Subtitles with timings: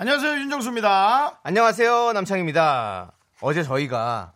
[0.00, 1.40] 안녕하세요 윤정수입니다.
[1.42, 3.10] 안녕하세요 남창입니다.
[3.40, 4.32] 어제 저희가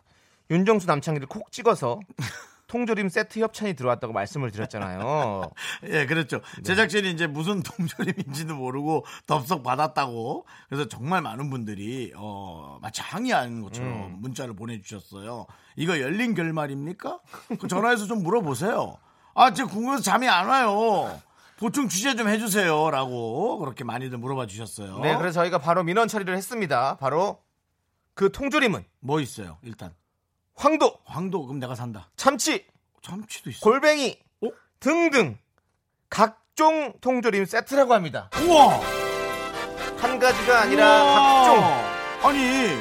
[0.51, 2.01] 윤정수 남창희를 콕 찍어서
[2.67, 5.49] 통조림 세트 협찬이 들어왔다고 말씀을 드렸잖아요.
[5.87, 6.41] 예, 그렇죠.
[6.65, 10.45] 제작진이 이제 무슨 동조림인지도 모르고 덥석 받았다고.
[10.67, 15.45] 그래서 정말 많은 분들이 어 마치 항의하는 것처럼 문자를 보내주셨어요.
[15.77, 17.19] 이거 열린 결말입니까?
[17.57, 18.97] 그 전화해서 좀 물어보세요.
[19.33, 21.21] 아, 지금 궁금해서 잠이 안 와요.
[21.63, 24.99] 보충 취재 좀 해주세요라고 그렇게 많이들 물어봐 주셨어요.
[24.99, 26.97] 네, 그래서 저희가 바로 민원 처리를 했습니다.
[26.97, 27.41] 바로
[28.15, 29.59] 그 통조림은 뭐 있어요?
[29.61, 29.95] 일단
[30.55, 32.09] 황도, 황도 그럼 내가 산다.
[32.17, 32.65] 참치,
[33.01, 33.61] 참치도 있어.
[33.61, 34.49] 골뱅이 어?
[34.81, 35.37] 등등
[36.09, 38.29] 각종 통조림 세트라고 합니다.
[38.45, 38.81] 우와.
[39.99, 42.29] 한 가지가 아니라 우와.
[42.29, 42.75] 아니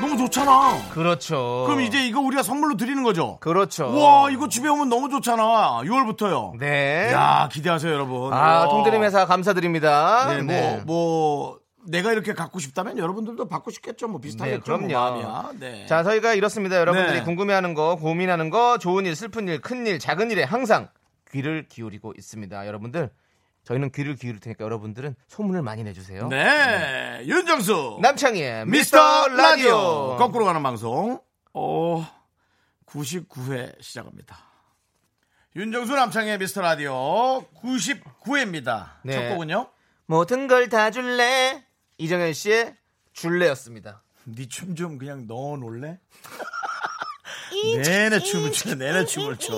[0.00, 0.90] 너무 좋잖아.
[0.90, 1.64] 그렇죠.
[1.66, 3.38] 그럼 이제 이거 우리가 선물로 드리는 거죠?
[3.40, 3.86] 그렇죠.
[3.86, 5.80] 우와 이거 집에 오면 너무 좋잖아.
[5.82, 6.58] 6월부터요.
[6.58, 7.10] 네.
[7.12, 8.32] 야 기대하세요 여러분.
[8.32, 8.66] 아.
[8.68, 10.26] 통조림 회사 감사드립니다.
[10.34, 14.08] 네, 뭐, 뭐 내가 이렇게 갖고 싶다면 여러분들도 받고 싶겠죠.
[14.08, 14.58] 뭐 비슷하겠죠.
[14.58, 14.86] 네, 그럼요.
[14.88, 15.50] 뭐 마음이야.
[15.58, 15.86] 네.
[15.86, 16.78] 자, 저희가 이렇습니다.
[16.78, 17.24] 여러분들이 네.
[17.24, 20.88] 궁금해하는 거, 고민하는 거, 좋은 일, 슬픈 일, 큰 일, 작은 일에 항상
[21.32, 22.66] 귀를 기울이고 있습니다.
[22.66, 23.10] 여러분들,
[23.64, 26.28] 저희는 귀를 기울일 테니까 여러분들은 소문을 많이 내주세요.
[26.28, 27.22] 네.
[27.26, 30.16] 윤정수 남창희의 미스터 라디오 라디오.
[30.16, 31.20] 거꾸로 가는 방송.
[31.52, 32.06] 어
[32.86, 34.38] 99회 시작합니다.
[35.56, 38.90] 윤정수 남창의 미스터 라디오 99회입니다.
[39.04, 39.12] 네.
[39.14, 39.68] 첫 곡은요?
[40.06, 41.64] 모든 걸 다 줄래.
[41.98, 42.76] 이정현 씨의
[43.12, 44.02] 줄래였습니다.
[44.24, 45.98] 네춤좀 그냥 넣어 놓을래?
[47.82, 49.54] 내내 춤을 춰, 내내 춤을 춰.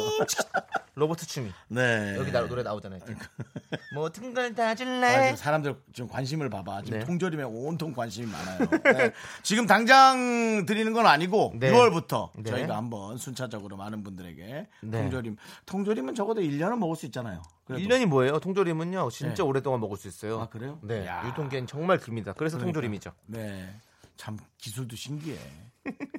[0.95, 1.51] 로버트 춤이.
[1.69, 2.15] 네.
[2.19, 3.01] 여기 나, 노래 나오잖아요.
[3.95, 5.23] 모든 걸다 아, 줄래.
[5.25, 6.83] 지금 사람들 지금 관심을 봐봐.
[6.83, 7.05] 지금 네.
[7.07, 8.59] 통조림에 온통 관심이 많아요.
[8.85, 9.13] 네.
[9.43, 11.73] 지금 당장 드리는 건 아니고 네.
[11.73, 12.51] 6월부터 네.
[12.51, 14.99] 저희가 한번 순차적으로 많은 분들에게 네.
[15.03, 15.37] 통조림.
[15.65, 17.43] 통조림은 적어도 1년은 먹을 수 있잖아요.
[17.65, 17.83] 그래도.
[17.83, 18.39] 1년이 뭐예요?
[18.41, 19.43] 통조림은요, 진짜 네.
[19.43, 20.41] 오랫동안 먹을 수 있어요.
[20.41, 20.79] 아, 그래요?
[20.83, 21.07] 네.
[21.07, 21.27] 야.
[21.29, 22.35] 유통기한이 정말 깁니다.
[22.35, 22.75] 그래서 그러니까.
[22.81, 23.13] 통조림이죠.
[23.27, 23.75] 네.
[24.17, 25.39] 참 기술도 신기해.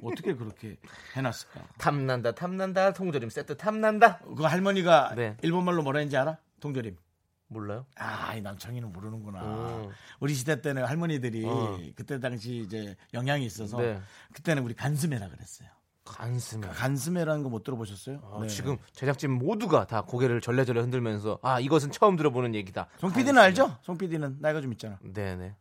[0.02, 0.76] 어떻게 그렇게
[1.16, 1.60] 해놨을까?
[1.78, 4.18] 탐난다, 탐난다, 통조림 세트 탐난다.
[4.36, 5.36] 그 할머니가 네.
[5.42, 6.38] 일본말로 뭐라 했는지 알아?
[6.60, 6.96] 통조림.
[7.48, 7.86] 몰라요?
[7.96, 9.42] 아, 이 남창이는 모르는구나.
[9.42, 9.90] 음.
[10.18, 11.78] 우리 시대 때는 할머니들이 어.
[11.94, 14.00] 그때 당시 이제 영향이 있어서 네.
[14.32, 15.68] 그때는 우리 간스메라 그랬어요.
[16.04, 16.68] 간스메.
[16.68, 18.20] 간스메라는 거 못 들어보셨어요?
[18.22, 18.48] 아, 네.
[18.48, 22.88] 지금 제작진 모두가 다 고개를 절레절레 흔들면서 아 이것은 처음 들어보는 얘기다.
[22.98, 23.78] 송 PD는 알죠?
[23.82, 24.98] 송 PD는 나이가 좀 있잖아.
[25.02, 25.54] 네네.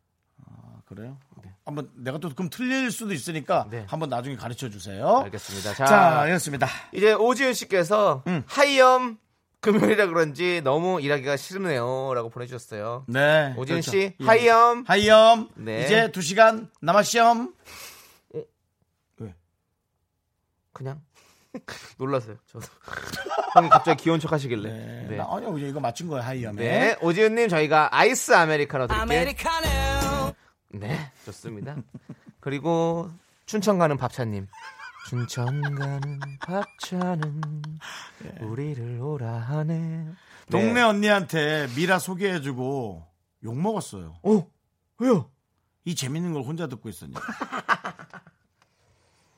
[0.94, 1.54] 아, 그래요?
[1.66, 3.86] 한번 내가 또 그럼 틀릴 수도 있으니까 네.
[3.88, 5.22] 한번 나중에 가르쳐 주세요.
[5.26, 5.74] 알겠습니다.
[5.74, 6.68] 자, 자, 알겠습니다.
[6.94, 8.44] 이제 오지은 씨께서 음.
[8.48, 9.18] 하이엄
[9.62, 13.06] 금요일이라 그런지 너무 일하기가 싫네요라고 보내주셨어요.
[13.08, 13.54] 네.
[13.58, 13.92] 오지은 그렇죠.
[13.92, 14.26] 씨 예.
[14.26, 14.84] 하이엄.
[14.86, 15.50] 하이엄.
[15.56, 15.86] 네.
[15.86, 17.54] 이제 2 시간 남았시엄.
[20.74, 21.02] 그냥
[21.98, 22.36] 놀라서요.
[22.48, 22.66] 저도
[23.54, 24.70] 형이 갑자기 귀여운 척 하시길래.
[24.70, 25.06] 네.
[25.12, 25.18] 네.
[25.18, 26.56] 나, 아니요, 이거 맞춘 거예요, 하이엄에.
[26.62, 29.06] 네, 오지은님 저희가 아이스 아메리카노 드릴게요.
[30.74, 31.78] 네, 좋습니다.
[32.40, 33.10] 그리고
[33.46, 34.48] 춘천 가는 밥차님.
[35.08, 37.42] 춘천 가는 밥차는
[38.42, 40.08] 우리를 오라 하네.
[40.50, 40.82] 동네 네.
[40.82, 43.06] 언니한테 미라 소개해주고
[43.44, 44.16] 욕 먹었어요.
[44.24, 44.48] 어,
[45.00, 45.30] 왜요?
[45.86, 47.20] 이 재밌는 걸 혼자 듣고 있었냐.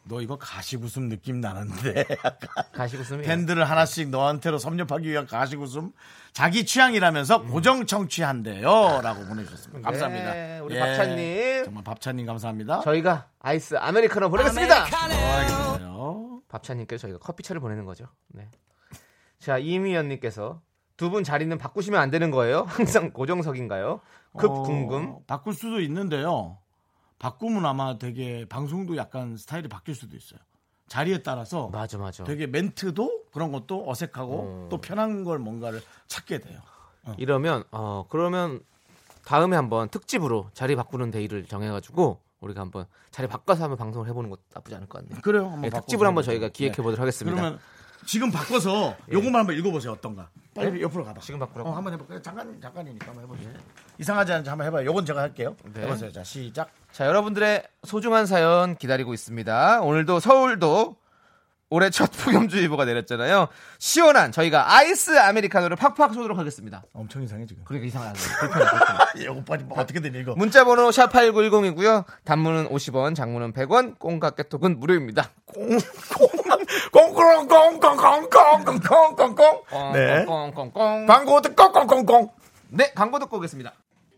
[0.08, 0.38] 너 이거
[0.84, 2.06] 웃음 느낌 나는데.
[3.04, 5.26] 쓰면 팬들을 하나씩 너한테로 섭렵하기 위한
[5.62, 5.92] 웃음.
[6.32, 9.02] 자기 취향이라면서 고정 청취한대요.
[9.02, 9.90] 라고 보내주셨습니다.
[9.90, 10.34] 감사합니다.
[10.34, 11.66] 네, 우리 예, 밥차님.
[11.66, 12.82] 정말 밥차님 감사합니다.
[12.82, 14.84] 저희가 아이스 아메리카노 보내겠습니다.
[14.84, 16.42] 어, 알겠어요.
[16.50, 18.06] 밥차님께 저희가 커피차를 보내는 거죠.
[18.30, 18.48] 네.
[19.40, 20.62] 자, 이미연님께서
[20.98, 22.64] 두 분 자리는 바꾸시면 안 되는 거예요?
[22.70, 24.02] 항상 고정석인가요?
[24.38, 25.18] 급 어, 궁금.
[25.28, 26.58] 바꿀 수도 있는데요.
[27.20, 30.40] 바꾸면 아마 되게 방송도 약간 스타일이 바뀔 수도 있어요.
[30.88, 32.24] 자리에 따라서 맞아, 맞아.
[32.24, 34.68] 되게 멘트도 그런 것도 어색하고 어.
[34.70, 36.60] 또 편한 걸 뭔가를 찾게 돼요.
[37.18, 38.60] 이러면 어 그러면
[39.26, 44.42] 다음에 한번 특집으로 자리 바꾸는 데이를 정해가지고 우리가 한번 자리 바꿔서 한번 방송을 해보는 것도
[44.54, 45.22] 나쁘지 않을 것 같네요.
[45.22, 45.46] 그래요.
[45.46, 46.24] 한번 네, 특집을 한번.
[46.24, 47.36] 저희가 기획해 보도록 하겠습니다.
[47.36, 47.60] 그러면
[48.06, 49.94] 지금 바꿔서 요것만 한번 읽어보세요.
[49.94, 50.30] 어떤가?
[50.54, 51.20] 빨리 옆으로 가봐.
[51.22, 51.70] 지금 바꾸라고?
[51.70, 52.22] 어, 한번 해볼까요?
[52.22, 53.50] 잠깐 잠깐이니까 한번 해보세요.
[54.00, 54.86] 이상하지 않은지 한번 해봐요.
[54.86, 55.56] 요건 제가 할게요.
[55.74, 55.82] 네.
[55.82, 56.12] 해보세요.
[56.12, 56.70] 자 시작.
[56.92, 59.82] 자, 여러분들의 소중한 사연 기다리고 있습니다.
[59.82, 60.96] 오늘도 서울도
[61.72, 63.48] 올해 첫 폭염주의보가 내렸잖아요.
[63.80, 66.84] 시원한 저희가 아이스 아메리카노를 팍팍 쏘도록 하겠습니다.
[66.94, 67.64] 엄청 이상해 지금.
[67.66, 68.14] 그러니까 이상하네.
[68.40, 69.00] 불편해, 불편해.
[69.26, 70.36] 예, 오빠 뭐 어떻게 되니 이거?
[70.36, 72.06] 문자번호 샵 8910이고요.
[72.24, 75.32] 단문은 50원, 장문은 100원, 꽁과 깨톡은 무료입니다.
[75.48, 75.80] 꽁꽁
[76.92, 79.64] 꽁꽁꽁꽁꽁꽁꽁꽁.
[79.94, 80.26] 네.
[80.26, 81.06] 꽁꽁꽁꽁.
[81.06, 82.30] 광고 듣고 꽁꽁꽁.
[82.70, 83.74] 네, 광고 듣고 오겠습니다.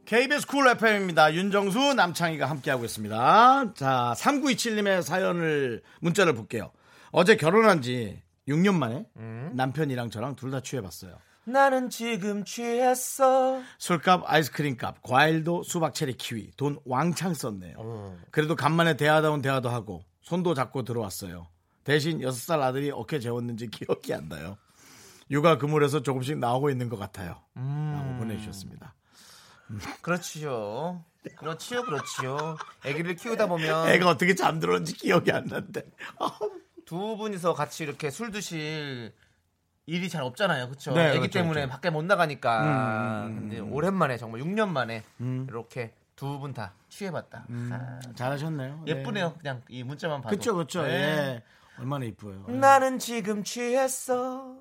[0.05, 1.33] KBS 쿨 FM입니다.
[1.33, 3.73] 윤정수 남창희가 함께하고 있습니다.
[3.75, 6.71] 자, 3927님의 사연을 문자를 볼게요.
[7.11, 9.05] 어제 결혼한 지 6년 만에
[9.53, 11.17] 남편이랑 저랑 둘 다 취해봤어요.
[11.43, 13.61] 나는 지금 취했어.
[13.77, 18.15] 술값, 아이스크림값, 과일도 수박, 체리, 키위 돈 왕창 썼네요.
[18.31, 21.47] 그래도 간만에 대하다 온 대화도 하고 손도 잡고 들어왔어요.
[21.87, 24.57] 대신 6살 아들이 어떻게 재웠는지 기억이 안 나요.
[25.31, 27.41] 육아 그물에서 조금씩 나오고 있는 것 같아요.
[27.55, 28.93] 라고 보내주셨습니다.
[30.01, 31.05] 그렇지요.
[31.37, 32.57] 그렇지요, 그렇지요.
[32.85, 35.83] 아기를 키우다 보면 애가 어떻게 잠들었는지 기억이 안 난대.
[36.85, 39.13] 두 분이서 같이 이렇게 술 드실
[39.85, 40.67] 일이 잘 없잖아요.
[40.67, 40.91] 그렇죠?
[40.93, 41.69] 네, 아기 그렇죠, 때문에 그렇죠.
[41.71, 42.63] 밖에 못 나가니까.
[42.63, 45.03] 음, 음, 근데 오랜만에 정말 6년 만에
[45.47, 47.45] 이렇게 두 분 다 취해봤다.
[47.71, 48.83] 아, 잘하셨네요.
[48.85, 48.91] 네.
[48.91, 49.35] 예쁘네요.
[49.39, 50.35] 그냥 이 문자만 봐도.
[50.35, 50.83] 그쵸, 그쵸.
[50.83, 50.89] 네.
[50.91, 51.43] 예.
[51.79, 52.45] 얼마나 이뻐요.
[52.49, 52.51] 예.
[52.53, 54.55] 나는 지금 취했어.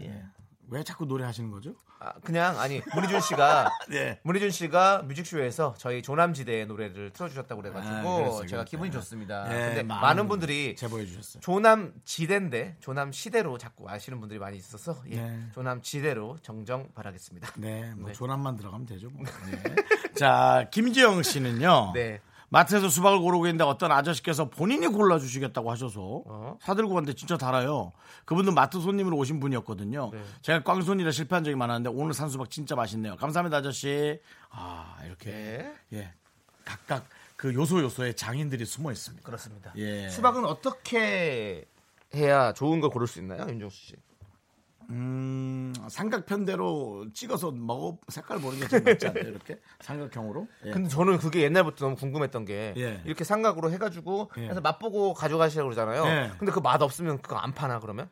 [0.00, 0.24] 예.
[0.68, 1.74] 왜 자꾸 노래 하시는 거죠?
[1.98, 4.20] 아, 그냥 아니 문희준 씨가 네.
[4.22, 8.64] 문희준 씨가 뮤직쇼에서 저희 조남지대의 노래를 틀어주셨다고 그래가지고 아, 그랬어요, 제가 그랬어요.
[8.64, 9.46] 기분이 좋습니다.
[9.52, 11.40] 예, 근데 많은 많은 분들이 제보해 주셨어요.
[11.42, 15.48] 조남 지대인데 조남 시대로 자꾸 아시는 분들이 많이 있어서 예, 네.
[15.52, 17.52] 조남 지대로 정정 바라겠습니다.
[17.56, 18.12] 네, 뭐 네.
[18.14, 19.10] 조남만 들어가면 되죠.
[19.10, 19.22] 뭐.
[19.50, 19.74] 네.
[20.16, 21.92] 자, 김지영 씨는요.
[21.94, 22.20] 네.
[22.50, 26.58] 마트에서 수박을 고르고 있는데 어떤 아저씨께서 본인이 골라주시겠다고 하셔서 어?
[26.60, 27.92] 사들고 갔는데 진짜 달아요.
[28.24, 30.10] 그분도 마트 손님으로 오신 분이었거든요.
[30.12, 30.22] 네.
[30.42, 33.16] 제가 꽝손이라 실패한 적이 많았는데 오늘 산 수박 진짜 맛있네요.
[33.16, 34.20] 감사합니다, 아저씨.
[34.50, 35.30] 아, 이렇게.
[35.30, 35.74] 네.
[35.92, 36.12] 예.
[36.64, 37.06] 각각
[37.36, 39.24] 그 요소 요소에 장인들이 숨어 있습니다.
[39.24, 39.72] 그렇습니다.
[39.76, 40.08] 예.
[40.08, 41.64] 수박은 어떻게
[42.14, 43.94] 해야 좋은 걸 고를 수 있나요, 윤정수 씨?
[44.90, 49.28] 음, 삼각편대로 찍어서 먹어 색깔 보는 게 제일 낫지 않나요?
[49.28, 50.48] 이렇게 삼각형으로.
[50.66, 50.70] 예.
[50.72, 53.00] 근데 저는 그게 옛날부터 너무 궁금했던 게 예.
[53.04, 54.48] 이렇게 삼각으로 해가지고 예.
[54.48, 56.04] 해서 맛보고 가져가시라고 그러잖아요.
[56.06, 56.30] 예.
[56.38, 58.08] 근데 그 맛 없으면 그거 안 파나 그러면?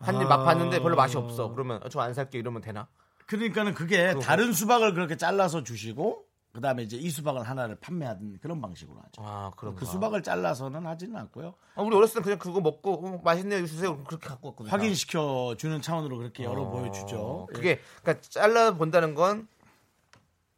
[0.00, 0.36] 한입 아.
[0.38, 1.50] 맛봤는데 별로 맛이 없어.
[1.52, 2.88] 그러면 저 안 살게 이러면 되나?
[3.26, 8.98] 그러니까는 그게 다른 수박을 그렇게 잘라서 주시고 그다음에 이제 이 수박을 하나를 판매하는 그런 방식으로
[8.98, 9.22] 하죠.
[9.24, 11.54] 아 그럼 그 수박을 잘라서는 하지는 않고요.
[11.76, 14.72] 아, 우리 어렸을 때 그냥 그거 먹고 어, 맛있네요 주세요 그렇게 갖고 왔거든요.
[14.72, 17.46] 확인시켜 주는 차원으로 그렇게 열어 어, 보여주죠.
[17.50, 17.54] 예.
[17.54, 19.46] 그게 그러니까 잘라 본다는 건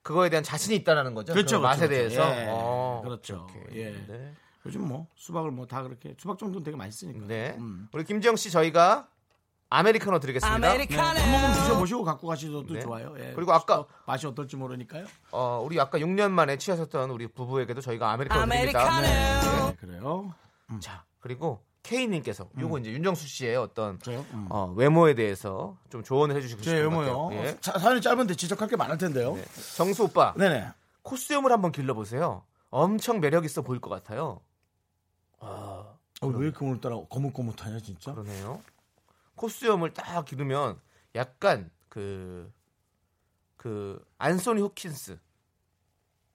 [0.02, 1.32] 그거에 대한 자신이 있다라는 거죠.
[1.32, 2.40] 그렇죠, 그 맛에 그렇죠, 대해서.
[2.40, 3.46] 예, 어, 그렇죠.
[3.48, 3.80] 오케이.
[3.82, 3.90] 예.
[4.08, 4.34] 네.
[4.66, 7.26] 요즘 뭐 수박을 뭐 다 그렇게 수박 정도는 되게 맛있으니까.
[7.26, 7.54] 네.
[7.58, 7.88] 음.
[7.92, 9.08] 우리 김지영 씨 저희가
[9.76, 10.58] 아메리카노 드리겠습니다.
[10.74, 12.80] 네, 한 번만 드셔보시고 갖고 가셔도 네.
[12.80, 13.14] 좋아요.
[13.18, 13.32] 예.
[13.34, 15.06] 그리고 아까- 맛이 어떨지 모르니까요.
[15.30, 19.00] 어, 우리 아까 6년 만에 취하셨던 우리 부부에게도 저희가 아메리카노 드립니다.
[19.00, 20.34] 네, 그래요.
[20.80, 23.98] 자, 그리고 K님께서 요거 이제 윤정수 씨의 어떤?
[24.08, 24.46] 음.
[24.50, 27.24] 어, 외모에 대해서 좀 조언을 해주시고 제 싶은 것 외모요.
[27.28, 27.40] 같아요.
[27.44, 27.56] 예.
[27.60, 29.34] 사- 사연이 짧은데 지적할 게 많을 텐데요.
[29.34, 29.44] 네.
[29.76, 30.68] 정수 오빠 네네.
[31.02, 32.44] 코스염을 한번 길러보세요.
[32.70, 34.40] 엄청 매력 있어 보일 것 같아요.
[35.40, 35.86] 아,
[36.20, 38.12] 어, 왜 이렇게 오늘따라 거뭇거뭇하냐 진짜?
[38.12, 38.62] 그러네요.
[39.36, 40.80] 코스염을 딱 기르면
[41.14, 42.52] 약간 그,
[43.56, 45.18] 그, 안소니 호킨스.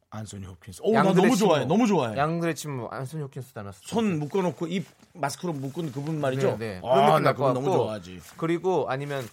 [0.10, 0.82] 안소니 호킨스.
[0.84, 1.66] 오, 나 너무 좋아해.
[1.66, 2.18] 너무 좋아해.
[2.18, 3.80] 양들의 친구 안소니 호킨스 닮았어.
[3.84, 6.58] 손 묶어놓고 입 마스크로 묶은 그분 말이죠.
[6.58, 6.82] 네, 네.
[6.84, 7.72] 아, 나 그분 너무.
[7.72, 8.22] 좋아하지.
[8.38, 9.28] 그리고 아니면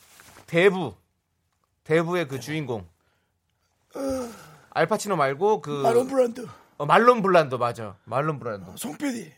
[0.47, 0.95] 대부.
[1.85, 2.89] 대부의 그 주인공.
[4.71, 6.47] 알파치노 말고 그 마론 브란드,
[6.79, 7.97] 어, 말론 블란도 맞아.
[8.05, 8.77] 말론 블란도.
[8.77, 9.33] 송 PD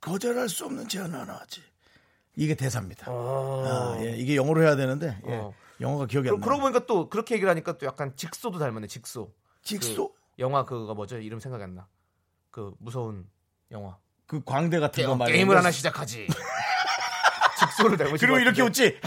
[0.00, 1.62] 거절할 수 없는 제안 하나 하지.
[2.36, 3.06] 이게 대사입니다.
[3.10, 5.54] 아, 예, 이게 영어로 해야 되는데 예, 어.
[5.80, 6.44] 영어가 기억이 그러, 안 나.
[6.46, 8.86] 그러고 보니까 또 그렇게 얘기를 하니까 또 약간 직소도 닮았네.
[8.88, 9.32] 직소.
[9.62, 11.18] 직소 그 영화 그거 뭐죠?
[11.18, 11.86] 이름 생각이 안 나.
[12.50, 13.28] 그 무서운
[13.70, 13.96] 영화.
[14.26, 15.36] 그 광대 같은 거 게, 말이야.
[15.42, 16.26] 임을 하나 시작하지.
[17.58, 18.62] 직소를 닮으신 그리고 것 이렇게.
[18.62, 19.00] 웃지.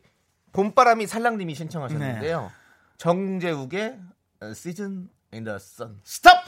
[0.53, 2.41] 봄바람이 살랑님이 신청하셨는데요.
[2.43, 2.49] 네.
[2.99, 3.99] 정재욱의
[4.55, 5.99] 시즌 인더 선.
[6.05, 6.45] Stop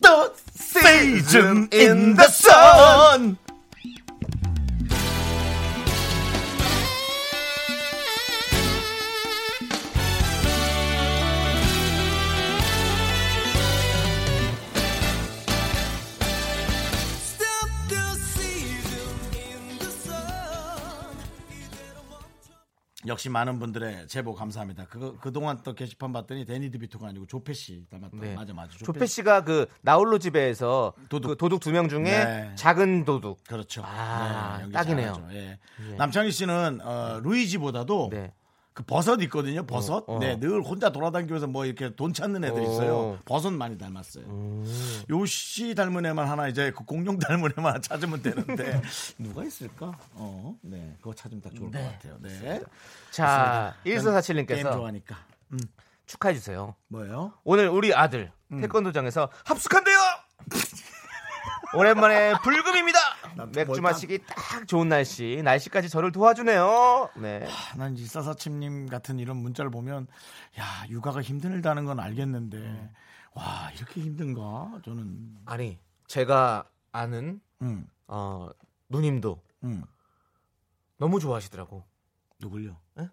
[0.00, 3.38] the season in the sun.
[23.06, 24.86] 역시 많은 분들의 제보 감사합니다.
[24.88, 28.16] 그 그동안 또 게시판 봤더니 데니 드비토가 아니고 조페 씨 닮았다.
[28.20, 28.34] 네.
[28.34, 28.76] 맞아 맞아.
[28.78, 31.30] 조페 씨가 그 나홀로 집에에서 도둑.
[31.30, 32.52] 그 도둑 두 명 중에 네.
[32.56, 33.44] 작은 도둑.
[33.44, 33.82] 그렇죠.
[33.84, 35.28] 아, 네, 딱이네요.
[35.32, 35.58] 예.
[35.90, 35.94] 예.
[35.96, 38.32] 남창희 씨는 어, 루이지보다도 네.
[38.76, 39.64] 그 버섯 있거든요.
[39.64, 40.04] 버섯.
[40.06, 40.18] 어, 어.
[40.18, 42.94] 네, 늘 혼자 돌아다니면서 뭐 이렇게 돈 찾는 애들 있어요.
[42.94, 43.18] 오.
[43.24, 44.26] 버섯 많이 닮았어요.
[44.26, 45.02] 음.
[45.08, 48.82] 요씨 닮은 애만 하나 이제 그 공룡 닮은 애만 하나 찾으면 되는데
[49.16, 49.98] 누가 있을까?
[50.12, 52.18] 어, 네, 그거 찾으면 딱 좋을 것 같아요.
[52.20, 52.60] 네,
[53.10, 55.16] 자, 게임 1447님께서 좋아하니까.
[55.52, 55.58] 음,
[56.04, 56.74] 축하해 주세요.
[56.88, 57.32] 뭐예요?
[57.44, 58.60] 오늘 우리 아들 음.
[58.60, 59.96] 태권도장에서 합숙한대요.
[61.72, 62.98] 오랜만에 불금입니다.
[63.44, 65.42] 맥주 뭘 마시기 딱 좋은 날씨.
[65.44, 67.10] 날씨까지 저를 도와주네요.
[67.16, 67.46] 네.
[67.46, 70.06] 아, 난 이사사침님 같은 이런 문자를 보면
[70.58, 72.90] 야 육아가 힘들다는 건 알겠는데
[73.34, 74.80] 와 이렇게 힘든가?
[74.84, 78.48] 저는 아니 제가 아는 음, 어,
[78.88, 79.84] 누님도 음.
[80.98, 81.84] 너무 좋아하시더라고.
[82.38, 82.76] 누굴요?
[83.00, 83.08] 예?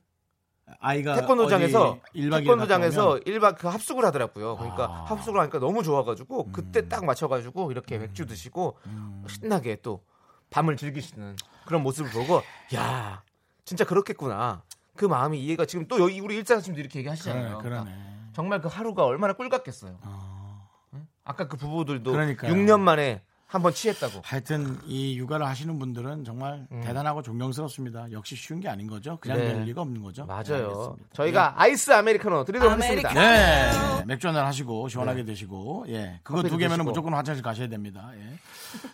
[0.80, 4.56] 아이가 태권도장에서 일박 태권도장에서 1박 그 합숙을 하더라고요.
[4.58, 5.04] 그러니까 아.
[5.06, 6.52] 합숙을 하니까 너무 좋아가지고 음.
[6.54, 8.78] 그때 딱 맞춰가지고 이렇게 맥주 드시고
[9.28, 10.06] 신나게 또
[10.54, 12.44] 밤을 즐기시는 그런 모습을 보고
[12.76, 13.24] 야
[13.66, 14.62] 진짜 그렇겠구나.
[14.96, 17.58] 그 마음이 이해가 지금 또 여기 우리 일자님도 이렇게 얘기하시잖아요.
[17.58, 17.92] 그러네.
[17.92, 19.98] 그러니까 정말 그 하루가 얼마나 꿀 같겠어요.
[20.04, 20.68] 아.
[20.94, 21.08] 응?
[21.24, 22.54] 아까 그 부부들도 그러니까요.
[22.54, 24.22] 6년 만에 한번 취했다고.
[24.24, 28.12] 하여튼 이 육아를 하시는 분들은 정말 대단하고 존경스럽습니다.
[28.12, 29.18] 역시 쉬운 게 아닌 거죠.
[29.22, 29.42] 그냥 음.
[29.44, 29.54] 네.
[29.54, 30.24] 될 리가 없는 거죠.
[30.24, 30.70] 네, 맞아요.
[30.70, 31.06] 알겠습니다.
[31.14, 33.14] 저희가 아이스 아메리카노 드리도록 하겠습니다.
[33.14, 34.04] 네.
[34.08, 36.20] 맥주 한잔 하시고 시원하게 드시고 예.
[36.24, 36.84] 그거 두 개면 드시고.
[36.84, 38.10] 무조건 화장실 가셔야 됩니다.
[38.16, 38.40] 예.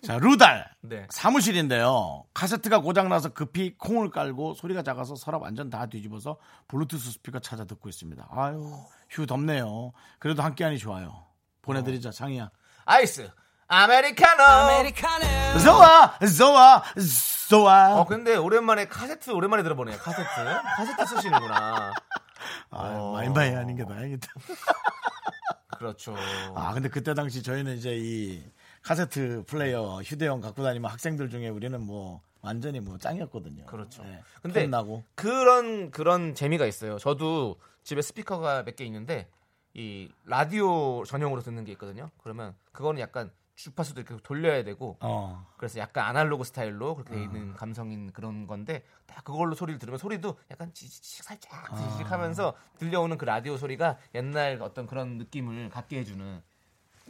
[0.06, 0.70] 자, 루달.
[0.84, 1.08] 네.
[1.10, 2.26] 사무실인데요.
[2.34, 6.36] 카세트가 고장 나서 급히 콩을 깔고 소리가 작아서 서랍 완전 다 뒤집어서
[6.68, 8.28] 블루투스 스피커 찾아 듣고 있습니다.
[8.30, 8.74] 아유,
[9.10, 9.94] 휴 덥네요.
[10.20, 11.24] 그래도 함께하니 좋아요.
[11.62, 12.50] 보내 드리자, 창이야.
[12.84, 13.30] 아이스
[13.70, 14.44] 아메리카노.
[15.64, 16.84] 좋아, 좋아,
[17.50, 18.00] 좋아.
[18.00, 19.98] 어 근데 오랜만에 카세트 오랜만에 들어보네요.
[20.00, 20.28] 카세트.
[20.76, 21.94] 카세트 쓰시는구나.
[22.72, 24.28] 아, 마이마이 하는 게 다행이다.
[25.78, 26.16] 그렇죠.
[26.56, 28.44] 아, 근데 그때 당시 저희는 이제 이
[28.82, 33.66] 카세트 플레이어 휴대용 갖고 다니면 학생들 중에 우리는 뭐 완전히 뭐 짱이었거든요.
[33.68, 34.02] 그렇죠.
[34.04, 34.24] 네.
[34.42, 35.04] 근데 폰 나고.
[35.14, 36.98] 그런 그런 재미가 있어요.
[36.98, 39.28] 저도 집에 스피커가 몇 개 있는데
[39.76, 42.10] 이 라디오 전용으로 듣는 게 있거든요.
[42.24, 43.30] 그러면 그거는 약간
[43.64, 45.46] 주파수도 이렇게 돌려야 되고 어.
[45.58, 50.38] 그래서 약간 아날로그 스타일로 그렇게 돼 있는 감성인 그런 건데 딱 그걸로 소리를 들으면 소리도
[50.50, 56.42] 약간 지지직 살짝 지지직 하면서 들려오는 그 라디오 소리가 옛날 어떤 그런 느낌을 갖게 해주는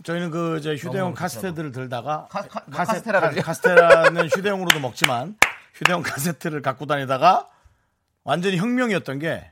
[0.04, 3.30] 저희는 그 이제 휴대용 카세트를 들다가 카- 카- 뭐 카세- 카스테라?
[3.32, 5.38] 카스테라는 휴대용으로도 먹지만
[5.76, 7.48] 휴대용 카세트를 갖고 다니다가
[8.24, 9.52] 완전히 혁명이었던 게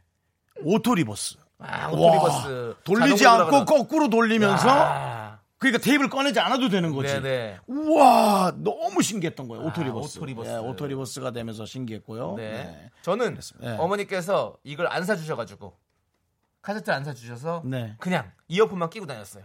[0.64, 1.38] auto reverse.
[1.60, 5.27] 아, 와, auto reverse 돌리지 자동으로 않고 거꾸로 돌리면서 아,
[5.60, 7.14] 그러니까 테이프를 꺼내지 않아도 되는 거지.
[7.14, 7.60] 네네.
[7.68, 9.64] 우와 너무 신기했던 거예요.
[9.64, 10.18] 아, 오토리버스.
[10.20, 10.50] 오토리버스.
[10.50, 12.36] 예, 오토리버스가 되면서 신기했고요.
[12.36, 12.52] 네.
[12.52, 12.92] 네.
[13.02, 13.40] 저는.
[13.62, 13.76] 네.
[13.78, 15.76] 어머니께서 이걸 안 사주셔가지고
[16.62, 17.96] 카세트 안 사주셔서 네.
[18.00, 19.44] 그냥 이어폰만 끼고 다녔어요.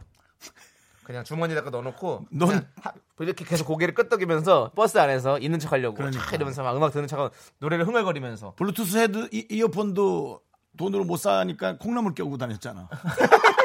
[1.05, 6.25] 그냥 주머니에다가 넣어놓고 넌- 하- 이렇게 계속 고개를 끄덕이면서 버스 안에서 있는 척하려고 그러니까.
[6.27, 10.41] 차 이러면서 막 음악 듣는 척하고 노래를 흥얼거리면서 블루투스 헤드 이, 이어폰도
[10.77, 12.89] 돈으로 못 사니까 콩나물 껴고 다녔잖아.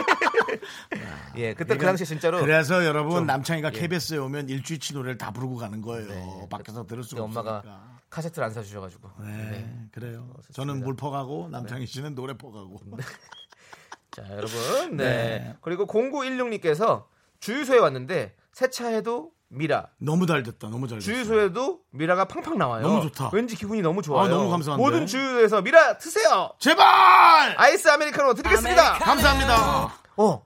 [1.35, 3.79] 예 그때 그 당시 진짜로 그래서 여러분 좀, 남창희가 예.
[3.79, 6.07] KBS에 오면 일주일치 노래를 다 부르고 가는 거예요.
[6.07, 6.47] 네.
[6.49, 7.97] 밖에서 들을 수가 엄마가 없으니까.
[8.09, 9.87] 카세트를 안 사주셔가지고 네, 네.
[9.91, 10.29] 그래요.
[10.53, 12.79] 저는 물 퍼가고 남창희 씨는 노래 퍼가고.
[14.11, 15.03] 자 여러분 네.
[15.03, 15.55] 네.
[15.61, 17.05] 그리고 0916님께서
[17.39, 19.87] 주유소에 왔는데 세차해도 미라.
[19.97, 20.69] 너무 잘 됐다.
[20.69, 21.05] 너무 잘 됐다.
[21.11, 22.81] 주유소에도 미라가 팡팡 나와요.
[22.81, 23.29] 너무 좋다.
[23.33, 24.25] 왠지 기분이 너무 좋아요.
[24.25, 24.83] 아, 너무 감사한데.
[24.83, 26.51] 모든 주유소에서 미라 트세요.
[26.59, 27.55] 제발!
[27.57, 28.93] 아이스 아메리카노 드리겠습니다.
[28.99, 29.93] 감사합니다.
[30.17, 30.43] 어.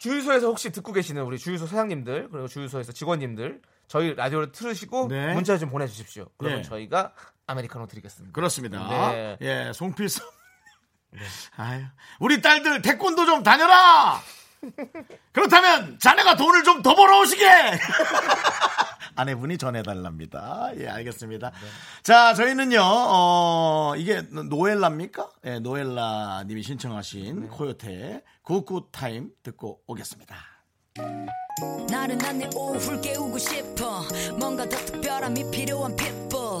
[0.00, 5.34] 주유소에서 혹시 듣고 계시는 우리 주유소 사장님들 그리고 주유소에서 직원님들 저희 라디오를 틀으시고 네.
[5.34, 6.26] 문자 좀 보내주십시오.
[6.38, 6.68] 그러면 네.
[6.68, 7.12] 저희가
[7.46, 8.32] 아메리카노 드리겠습니다.
[8.32, 9.12] 그렇습니다.
[9.12, 9.36] 네.
[9.42, 10.22] 예, 송필섭.
[11.56, 11.84] 아유,
[12.18, 14.20] 우리 딸들 태권도 좀 다녀라!
[15.32, 17.44] 그렇다면 자네가 돈을 좀 더 벌어오시게!
[19.16, 20.70] 아내분이 전해달랍니다.
[20.78, 21.52] 예, 알겠습니다.
[22.02, 25.28] 자, 저희는요, 어, 이게 노엘라입니까?
[25.46, 30.36] 예, 노엘라 님이 신청하신 코요태 Good Good Time 듣고 오겠습니다.
[31.90, 34.02] 나른한 내 오후를 깨우고 싶어
[34.38, 36.60] 뭔가 더 특별함이 필요한 people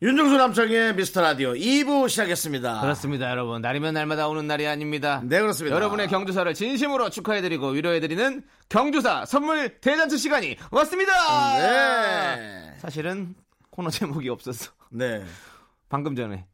[0.00, 2.82] 윤정수 남창의 미스터 라디오 2부 시작했습니다.
[2.82, 3.60] 그렇습니다, 여러분.
[3.60, 5.20] 날이면 날마다 오는 날이 아닙니다.
[5.24, 5.74] 네, 그렇습니다.
[5.74, 11.12] 여러분의 경주사를 진심으로 축하해드리고 위로해드리는 경주사 선물 대잔치 시간이 왔습니다.
[12.36, 12.74] 네.
[12.78, 13.34] 사실은
[13.70, 14.70] 코너 제목이 없었어.
[14.90, 15.24] 네.
[15.88, 16.46] 방금 전에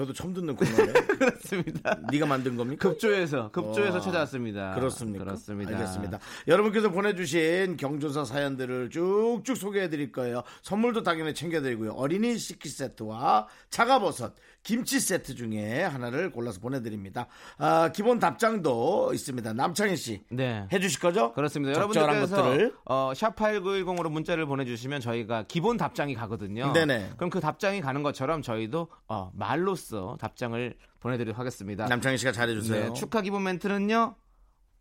[0.00, 0.92] 저도 처음 듣는 코너네.
[1.18, 1.98] 그렇습니다.
[2.10, 2.88] 네가 만든 겁니까?
[2.88, 4.74] 급조해서 급조해서 어, 찾아왔습니다.
[4.74, 5.24] 그렇습니까?
[5.24, 5.72] 그렇습니다.
[5.76, 6.18] 알겠습니다.
[6.48, 10.42] 여러분께서 보내주신 경조사 사연들을 쭉쭉 소개해드릴 거예요.
[10.62, 11.92] 선물도 당연히 챙겨드리고요.
[11.92, 17.26] 어린이 식기 세트와 차가버섯, 김치 세트 중에 하나를 골라서 보내드립니다.
[17.58, 19.52] 아, 기본 답장도 있습니다.
[19.54, 20.66] 남창희 씨 네.
[20.72, 21.32] 해주실 거죠?
[21.32, 21.74] 그렇습니다.
[21.74, 22.74] 여러분들께서 것들을.
[22.84, 26.72] 어, 샵8910으로 문자를 보내주시면 저희가 기본 답장이 가거든요.
[26.72, 27.12] 네네.
[27.16, 31.86] 그럼 그 답장이 가는 것처럼 저희도 어, 말로써 답장을 보내드리도록 하겠습니다.
[31.86, 32.88] 남창희 씨가 잘해주세요.
[32.88, 34.16] 네, 축하 기본 멘트는요.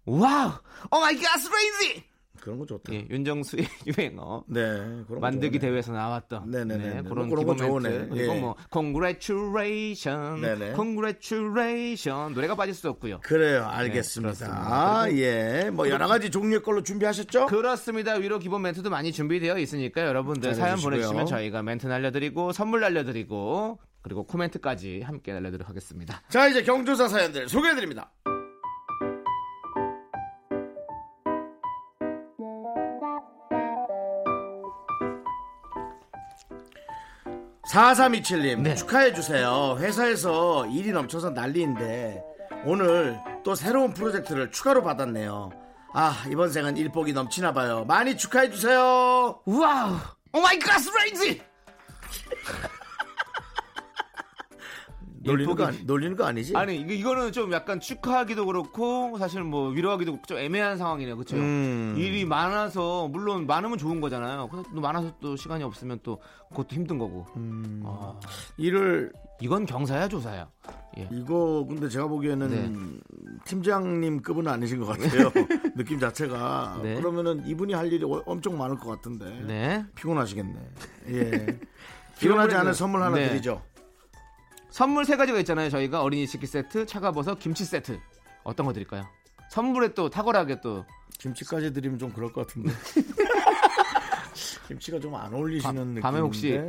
[0.05, 0.51] Wow!
[0.91, 2.08] Oh my god, crazy!
[2.41, 2.93] 그런 거 좋다.
[2.93, 3.65] 예, 윤정수의
[3.97, 4.43] 유행어.
[4.47, 5.69] 네, 만들기 좋네.
[5.69, 6.77] 대회에서 나왔던 네네네.
[6.89, 7.83] 네, 뭐 그런 그런 거 기본.
[7.83, 8.39] 멘트 그리고 예.
[8.39, 10.73] 뭐 congratulation, 네네.
[10.75, 13.19] congratulation 노래가 빠질 수 없고요.
[13.21, 14.45] 그래요, 알겠습니다.
[14.45, 14.51] 네.
[14.51, 15.69] 아, 예.
[15.71, 17.47] 뭐 여러 가지 종류의 걸로 준비하셨죠?
[17.47, 18.13] 그렇습니다.
[18.13, 20.79] 위로 기본 멘트도 많이 준비되어 있으니까 여러분들 사연.
[20.79, 26.21] 보내주시면 저희가 멘트 날려드리고 선물 날려드리고 그리고 코멘트까지 함께 날려드리도록 하겠습니다.
[26.29, 28.11] 자, 이제 경조사 사연들 소개해드립니다.
[37.69, 38.75] 4327님 네.
[38.75, 39.77] 축하해주세요.
[39.79, 42.23] 회사에서 일이 넘쳐서 난리인데
[42.65, 45.51] 오늘 또 새로운 프로젝트를 추가로 받았네요.
[45.93, 47.85] 아 이번 생은 일복이 넘치나 봐요.
[47.85, 49.41] 많이 축하해주세요.
[49.45, 49.97] Wow!
[50.33, 51.41] Oh my god, crazy!
[55.23, 56.55] 놀리는 거, 아니, 놀리는 거 아니지?
[56.55, 61.15] 아니 이거 이거 는 좀 약간 축하하기도 그렇고 사실 뭐 위로하기도 그렇고 좀 애매한 상황이네요,
[61.15, 61.35] 그렇죠?
[61.35, 61.95] 음.
[61.97, 64.47] 일이 많아서 물론 많으면 좋은 거잖아요.
[64.49, 67.25] 근데 또 많아서 또 시간이 없으면 또 그것도 힘든 거고.
[67.35, 67.81] 음.
[67.85, 68.19] 아,
[68.57, 70.47] 일을 이건 경사야 조사야.
[70.97, 71.07] 예.
[71.11, 73.39] 이거 근데 제가 보기에는 네.
[73.45, 75.31] 팀장님 급은 아니신 것 같아요.
[75.75, 76.95] 느낌 자체가 네.
[76.95, 79.85] 그러면은 이분이 할 일이 어- 엄청 많을 것 같은데 네.
[79.95, 80.59] 피곤하시겠네.
[81.09, 81.59] 예.
[82.19, 83.29] 피곤하지 않은 선물 하나 네.
[83.29, 83.61] 드리죠.
[84.69, 85.69] 선물 세 가지가 있잖아요.
[85.69, 87.99] 저희가 어린이 식기 세트, 차가버섯, 김치 세트.
[88.43, 89.05] 어떤 거 드릴까요?
[89.49, 90.85] 선물에 또 탁월하게 또
[91.19, 92.71] 김치까지 드리면 좀 그럴 것 같은데.
[94.67, 96.01] 김치가 좀 안 어울리시는 느낌.
[96.01, 96.59] 밤에 혹시 예.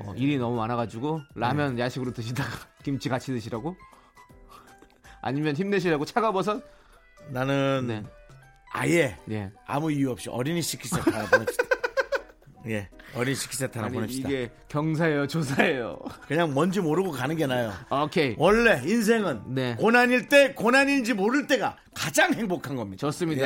[0.00, 2.48] 어, 일이 너무 많아가지고 라면 야식으로 드시다가
[2.82, 3.76] 김치 같이 드시라고?
[5.20, 6.62] 아니면 힘내시라고 차가버섯?
[7.28, 8.02] 나는 네.
[8.72, 9.52] 아예 예.
[9.66, 11.04] 아무 이유 없이 어린이 식기 세트.
[12.68, 14.28] 예, 어린이 식기 세트 하나 아니 보냅시다.
[14.28, 15.98] 이게 경사예요, 조사예요.
[16.28, 17.72] 그냥 뭔지 모르고 가는 게 나아요.
[17.90, 18.34] 오케이.
[18.38, 19.76] 원래 인생은 네.
[19.76, 23.00] 고난일 때 고난인지 모를 때가 가장 행복한 겁니다.
[23.00, 23.42] 좋습니다.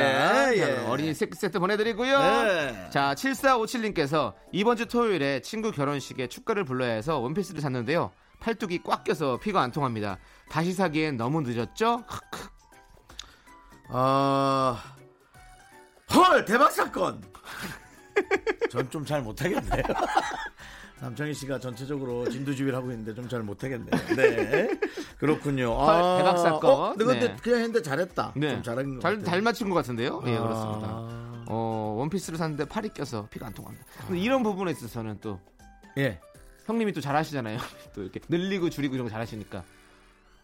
[0.53, 0.85] 예, 자, 예.
[0.87, 2.19] 어린이 세트, 세트 보내드리고요.
[2.19, 2.89] 네.
[2.89, 8.11] 자, 7457님께서 이번 주 토요일에 친구 결혼식에 축가를 불러야 해서 원피스를 샀는데요.
[8.41, 10.17] 팔뚝이 꽉 껴서 피가 안 통합니다.
[10.49, 12.03] 다시 사기엔 너무 늦었죠?
[13.89, 14.83] 아,
[16.13, 17.21] 헐 대박 사건.
[18.71, 19.83] 전 좀 잘 못하겠네요.
[21.01, 23.89] 남창희 씨가 전체적으로 진두지휘를 하고 있는데 좀 잘 못하겠네요.
[24.15, 24.69] 네,
[25.19, 25.73] 그렇군요.
[25.75, 26.71] 헐, 대박 사건.
[26.71, 27.35] 어, 근데 네.
[27.41, 28.33] 그냥 했는데 잘했다.
[28.35, 28.51] 네.
[28.51, 29.23] 좀 잘한 것 잘.
[29.23, 30.23] 잘 맞춘 것 같은데요?
[30.27, 30.41] 예, 아.
[30.41, 30.87] 그렇습니다.
[31.47, 33.85] 어, 원피스를 샀는데 팔이 껴서 피가 안 통합니다.
[34.07, 35.39] 근데 이런 부분에 있어서는 또
[35.97, 36.19] 예,
[36.65, 37.59] 형님이 또 잘하시잖아요.
[37.93, 39.63] 또 이렇게 늘리고 줄이고 이런 거 잘하시니까.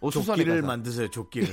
[0.01, 0.61] 옷 수선에 조끼를.
[0.63, 1.09] 만드세요.
[1.09, 1.47] 조끼를.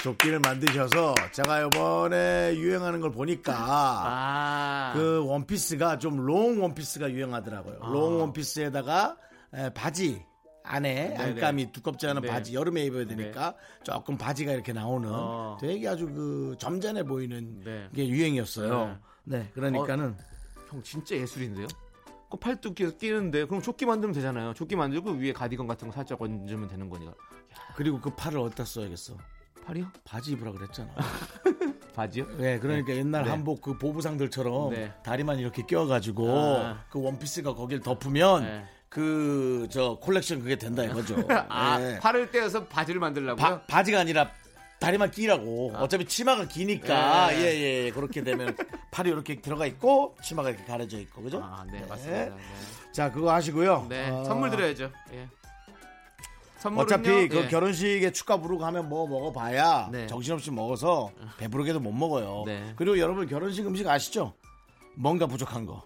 [0.00, 4.92] 조끼를 만드셔서 제가 이번에 유행하는 걸 보니까 아.
[4.94, 7.78] 그 원피스가 좀 롱 원피스가 유행하더라고요.
[7.80, 7.88] 아.
[7.90, 9.16] 롱 원피스에다가
[9.54, 10.24] 에, 바지
[10.64, 12.28] 안에 안감이 두껍지 않은 네.
[12.28, 15.58] 바지 여름에 입어야 되니까 조금 바지가 이렇게 나오는 어.
[15.60, 17.88] 되게 아주 그 점잖해 보이는 네.
[17.94, 18.98] 게 유행이었어요.
[19.24, 20.16] 네, 그러니까는
[20.70, 21.66] 형 진짜 예술인데요?
[22.30, 24.54] 그 팔뚝 끼- 끼는데 그럼 조끼 만들면 되잖아요.
[24.54, 27.12] 조끼 만들고 위에 가디건 같은 거 살짝 얹으면 되는 거니까.
[27.76, 29.16] 그리고 그 팔을 어디다 써야겠어?
[29.64, 29.86] 팔이요?
[30.04, 30.90] 바지 입으라 그랬잖아.
[31.94, 32.26] 바지요?
[32.38, 33.30] 네, 그러니까 옛날 네.
[33.30, 34.92] 한복 그 보부상들처럼 네.
[35.04, 36.84] 다리만 이렇게 끼워가지고 아.
[36.90, 38.64] 그 원피스가 거길 덮으면 네.
[38.88, 41.16] 그저 콜렉션 그게 된다 이거죠.
[41.48, 41.98] 아 네.
[42.00, 43.36] 팔을 떼어서 바지를 만들라고요?
[43.36, 44.30] 바, 바지가 아니라
[44.80, 45.72] 다리만 끼라고.
[45.76, 47.40] 어차피 치마가 기니까 네.
[47.40, 48.56] 예예 그렇게 되면
[48.90, 51.40] 팔이 이렇게 들어가 있고 치마가 이렇게 가려져 있고 그죠?
[51.42, 52.24] 아, 네, 맞습니다.
[52.24, 52.42] 네.
[52.90, 53.86] 자 그거 하시고요.
[53.88, 54.90] 네, 어, 선물 드려야죠.
[55.12, 55.28] 예.
[56.62, 56.84] 선물은요?
[56.84, 57.48] 어차피 그 예.
[57.48, 60.06] 결혼식에 축가 부르고 하면 뭐 먹어봐야 네.
[60.06, 62.44] 정신없이 먹어서 배부르게도 못 먹어요.
[62.46, 62.72] 네.
[62.76, 64.34] 그리고 여러분 결혼식 음식 아시죠?
[64.94, 65.82] 뭔가 부족한 거.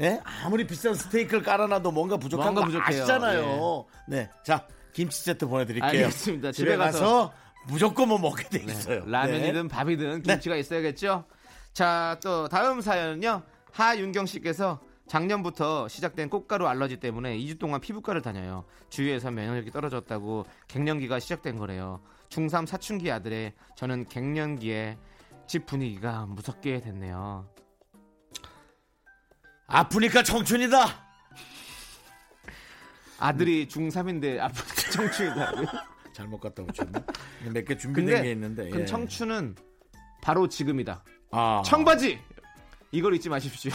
[0.00, 0.20] 예?
[0.44, 3.02] 아무리 비싼 스테이크를 깔아놔도 뭔가 부족한 뭔가 거 부족해요.
[3.02, 3.86] 아시잖아요.
[4.08, 5.88] 네, 자 김치 세트 보내드릴게요.
[5.88, 6.52] 알겠습니다.
[6.52, 7.32] 집에 집에 가서
[7.68, 9.04] 무조건 뭐 먹게 돼 네, 있어요.
[9.06, 9.68] 라면이든 네.
[9.68, 11.24] 밥이든 김치가 있어야겠죠.
[11.72, 13.42] 자, 또 다음 사연은요.
[13.70, 14.78] 하윤경 씨께서
[15.12, 18.64] 작년부터 시작된 꽃가루 알러지 때문에 2주 동안 피부과를 다녀요.
[18.88, 22.00] 주위에서 면역력이 떨어졌다고 갱년기가 시작된 거래요.
[22.30, 24.96] 중3 사춘기 아들의 저는 갱년기에
[25.46, 27.46] 집 분위기가 무섭게 됐네요.
[29.66, 30.86] 아프니까 청춘이다.
[33.18, 35.66] 아들이 중3인데 아프니까 청춘이다고요?
[36.14, 37.52] 잘못 갖다 붙였네.
[37.52, 38.70] 몇개 준비된 게 있는데.
[38.70, 38.84] 그 예.
[38.86, 39.56] 청춘은
[40.22, 41.04] 바로 지금이다.
[41.32, 41.62] 아.
[41.66, 42.18] 청바지!
[42.92, 43.72] 이걸 잊지 마십시오.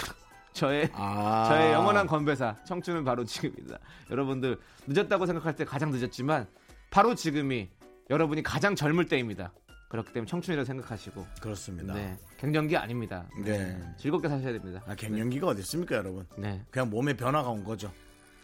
[0.57, 1.45] 저의 아.
[1.47, 3.77] 저의 영원한 건배사 청춘은 바로 지금입니다.
[4.09, 6.47] 여러분들 늦었다고 생각할 때 가장 늦었지만
[6.89, 7.69] 바로 지금이
[8.09, 9.53] 여러분이 가장 젊을 때입니다.
[9.89, 11.93] 그렇기 때문에 청춘이라고 생각하시고 그렇습니다.
[11.93, 13.27] 네 갱년기 아닙니다.
[13.43, 13.79] 네.
[13.97, 14.81] 즐겁게 사셔야 됩니다.
[14.85, 16.25] 아, 갱년기가 어디 있습니까, 여러분?
[16.37, 16.61] 네.
[16.69, 17.91] 그냥 몸에 변화가 온 거죠.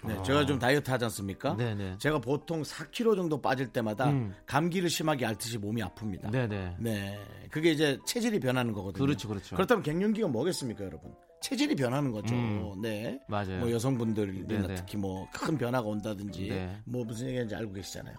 [0.06, 1.52] 네, 제가 좀 다이어트 하지 않습니까?
[1.52, 1.56] 아.
[1.58, 1.98] 네네.
[1.98, 4.34] 제가 보통 4kg 정도 빠질 때마다 음.
[4.46, 6.30] 감기를 심하게 앓듯이 몸이 아픕니다.
[6.32, 6.78] 네네.
[6.80, 7.20] 네.
[7.50, 9.06] 그게 이제 체질이 변하는 거거든요.
[9.06, 9.56] 그렇죠, 그렇죠.
[9.56, 11.14] 그렇다면 갱년기가 뭐겠습니까, 여러분?
[11.44, 12.34] 체질이 변하는 거죠.
[12.34, 12.74] 음.
[12.82, 13.20] 네.
[13.28, 13.60] 맞아요.
[13.60, 14.76] 뭐 여성분들이나 네네.
[14.76, 16.78] 특히 뭐 큰 변화가 온다든지 네.
[16.86, 18.16] 뭐 무슨 얘기인지 알고 계시잖아요.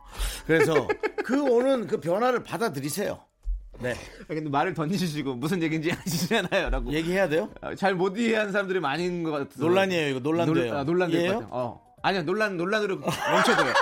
[0.46, 0.86] 그래서
[1.24, 3.18] 그 오는 그 변화를 받아들이세요.
[3.80, 3.94] 네.
[4.28, 7.48] 근데 말을 던지시고 무슨 얘기인지 아시잖아요.라고 얘기해야 돼요?
[7.76, 10.66] 잘 못 이해하는 사람들이 많은 것 같아서 논란이에요, 이거 논란돼요.
[10.66, 11.26] 논- 아, 논란될?
[11.26, 11.48] 것 같아요.
[11.50, 11.80] 어.
[12.02, 13.72] 아니요 논란 논란으로 멈춰둬요.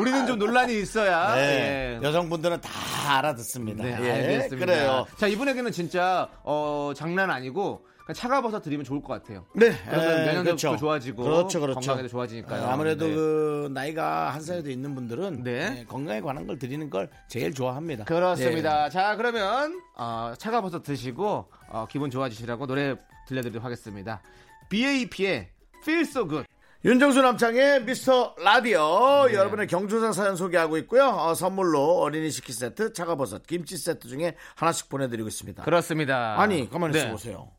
[0.00, 1.98] 우리는 좀 논란이 있어야 네.
[2.00, 2.06] 예.
[2.06, 2.70] 여성분들은 다
[3.18, 3.84] 알아듣습니다.
[3.84, 4.56] 네, 예, 알겠습니다.
[4.66, 5.06] 그래요.
[5.16, 9.44] 자, 이분에게는 진짜 어, 장난 아니고 차가버섯 드리면 좋을 것 같아요.
[9.54, 10.76] 네, 그러면 예, 면역력도 그렇죠.
[10.76, 11.80] 좋아지고 그렇죠, 그렇죠.
[11.80, 12.66] 건강에도 좋아지니까요.
[12.66, 13.14] 아무래도 네.
[13.14, 15.70] 그 나이가 한더 있는 분들은 네.
[15.70, 18.04] 네, 건강에 관한 걸 드리는 걸 제일 좋아합니다.
[18.04, 18.86] 그렇습니다.
[18.86, 18.90] 예.
[18.90, 24.22] 자, 그러면 어, 차가버섯 드시고 어, 기분 좋아지시라고 노래 들려드리도록 하겠습니다.
[24.70, 25.48] BAP의
[25.82, 26.48] Feel So Good.
[26.84, 31.08] 윤정수 남창의 미스터 라디오 여러분의 경조사 사연 소개하고 있고요.
[31.08, 35.64] 어, 선물로 어린이 식기 세트, 차가버섯, 김치 세트 중에 하나씩 보내드리고 있습니다.
[35.64, 36.40] 그렇습니다.
[36.40, 37.00] 아니 가만히 네.
[37.00, 37.57] 있어 보세요.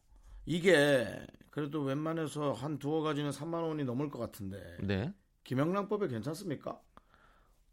[0.49, 1.05] 이게
[1.51, 5.13] 그래도 웬만해서 한 두어 가지는 3만 원이 넘을 것 같은데 네.
[5.43, 6.81] 김영란법에 괜찮습니까?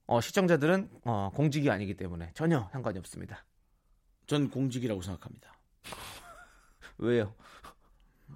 [0.07, 3.47] 어, 시청자들은 어, 공직이 아니기 때문에 전혀 상관이 없습니다.
[4.27, 5.55] 전 공직이라고 생각합니다.
[6.99, 7.35] 왜요?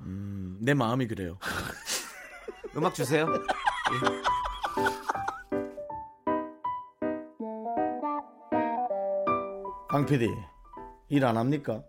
[0.00, 1.38] 음, 내 마음이 그래요.
[2.74, 3.26] 음악 주세요.
[9.90, 10.28] 강 PD
[11.10, 11.82] 일 안 합니까?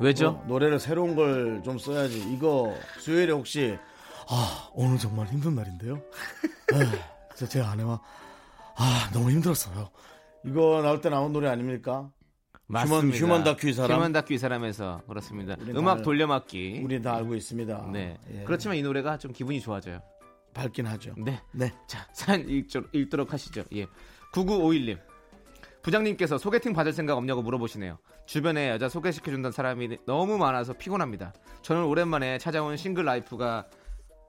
[0.00, 0.28] 왜죠?
[0.28, 2.32] 어, 노래를 새로운 걸 좀 써야지.
[2.32, 3.78] 이거 수요일에 혹시
[4.28, 6.00] 아 오늘 정말 힘든 날인데요.
[6.74, 8.00] 아, 제 아내와
[8.76, 9.88] 아 너무 힘들었어요.
[10.44, 12.10] 이거 나올 때 나온 노래 아닙니까?
[12.66, 13.16] 맞습니다.
[13.18, 13.98] 휴먼 다큐 이 사람?
[13.98, 15.54] 휴먼 다큐 이 사람에서 그렇습니다.
[15.68, 16.80] 음악 다- 돌려막기.
[16.84, 17.90] 우리 다 알고 있습니다.
[17.92, 18.18] 네.
[18.32, 20.00] 예, 그렇지만 이 노래가 좀 기분이 좋아져요.
[20.54, 21.14] 밝긴 하죠.
[21.18, 21.40] 네.
[21.52, 21.72] 네.
[21.86, 23.64] 자, 사연 읽도록, 읽도록 하시죠.
[23.74, 23.86] 예.
[24.32, 24.98] 9951님.
[25.82, 27.98] 부장님께서 소개팅 받을 생각 없냐고 물어보시네요.
[28.26, 31.32] 주변에 여자 소개시켜준다는 사람이 너무 많아서 피곤합니다.
[31.62, 33.66] 저는 오랜만에 찾아온 single life가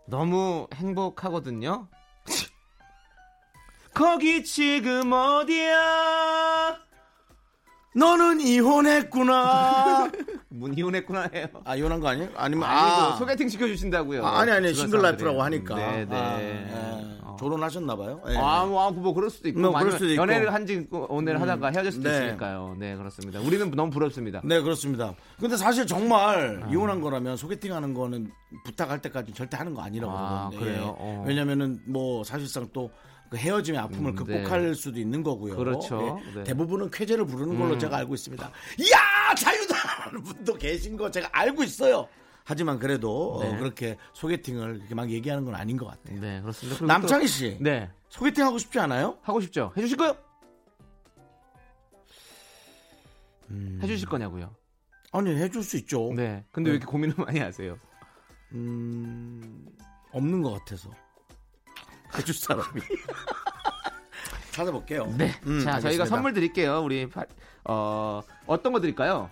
[0.07, 1.87] 너무 행복하거든요.
[3.93, 6.77] 거기 지금 어디야?
[7.95, 10.11] 너는 이혼했구나.
[10.49, 11.47] 문 이혼했구나 해요.
[11.63, 12.29] 아 이혼한 거 아니에요?
[12.35, 14.25] 아니면 아니고 아, 소개팅 시켜주신다고요.
[14.25, 15.25] 아, 아니 아니 주변 싱글 사람들이.
[15.25, 15.75] life라고 하니까.
[15.75, 16.15] 네, 네.
[16.17, 17.24] 아, 예.
[17.35, 17.37] 어.
[17.37, 18.21] 결혼하셨나 봐요.
[18.29, 18.37] 예.
[18.37, 20.21] 아, 뭐, 아, 뭐 그럴 수도 있고, 뭐, 뭐 그럴 수도 있고.
[20.21, 22.15] 연애를 한지 오늘 하다가 헤어질 수도 네.
[22.15, 22.75] 있으니까요.
[22.79, 23.39] 네, 그렇습니다.
[23.39, 24.41] 우리는 너무 부럽습니다.
[24.43, 25.13] 네 그렇습니다.
[25.39, 26.69] 근데 사실 정말 아.
[26.69, 28.31] 이혼한 거라면 소개팅하는 거는
[28.65, 30.59] 부탁할 때까지 절대 하는 거 아니라고 아, 그러거든요.
[30.59, 30.97] 그래요?
[30.99, 31.03] 예.
[31.03, 31.23] 어.
[31.27, 32.89] 왜냐면은 뭐 사실상 또
[33.29, 35.55] 그 헤어짐의 아픔을 음, 극복할 수도 있는 거고요.
[35.55, 36.21] 그렇죠.
[36.27, 36.33] 예.
[36.39, 36.43] 네.
[36.43, 37.79] 대부분은 쾌재를 부르는 걸로 음.
[37.79, 38.45] 제가 알고 있습니다.
[38.45, 42.07] 야 자유다 하는 분도 계신 거 제가 알고 있어요.
[42.47, 43.49] 하지만 그래도 네.
[43.53, 46.19] 어, 그렇게 소개팅을 그렇게 막 얘기하는 건 아닌 것 같아요.
[46.21, 46.85] 네, 그렇습니다.
[46.85, 47.89] 남창희 씨, 또- 네.
[48.09, 49.17] 소개팅 하고 싶지 않아요?
[49.23, 49.73] 하고 싶죠?
[49.75, 50.15] 해 주실 거요?
[53.49, 53.79] 음.
[53.81, 54.53] 해 주실 거냐고요?
[55.11, 56.11] 아니 해줄 수 있죠.
[56.15, 56.43] 네.
[56.51, 57.77] 근데 왜 이렇게 고민을 많이 하세요?
[58.53, 59.65] 음,
[60.11, 60.89] 없는 것 같아서
[62.17, 62.81] 해줄 사람이
[64.51, 65.05] 찾아볼게요.
[65.17, 65.31] 네.
[65.47, 66.05] 음, 자, 저희가 알겠습니다.
[66.05, 66.81] 선물 드릴게요.
[66.83, 67.25] 우리 파-
[67.65, 69.29] 어, 어떤 거 드릴까요?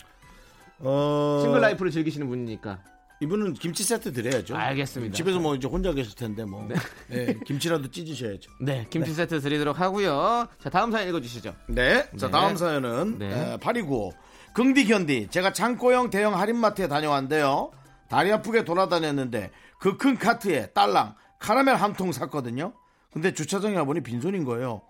[0.79, 2.79] 어, single life를 즐기시는 분이니까.
[3.23, 4.55] 이분은 김치 세트 드려야죠.
[4.55, 5.15] 알겠습니다.
[5.15, 6.67] 집에서 뭐 이제 혼자 계실 텐데 뭐
[7.11, 8.51] 예, 김치라도 찢으셔야죠.
[8.61, 10.47] 네, 김치 세트 드리도록 하고요.
[10.61, 11.55] 자, 다음 사연 읽어 주시죠.
[11.67, 12.03] 네.
[12.17, 12.31] 자, 네.
[12.31, 13.53] 다음 사연은 네.
[13.53, 14.13] 에, 8295.
[14.53, 15.27] 긍디 견디.
[15.31, 17.71] 제가 창고형 대형 할인마트에 다녀왔는데요.
[18.09, 22.73] 다리 아프게 돌아다녔는데 그 큰 카트에 딸랑 카라멜 한 통 샀거든요.
[23.11, 24.81] 근데 주차장에 와보니 빈손인 거예요.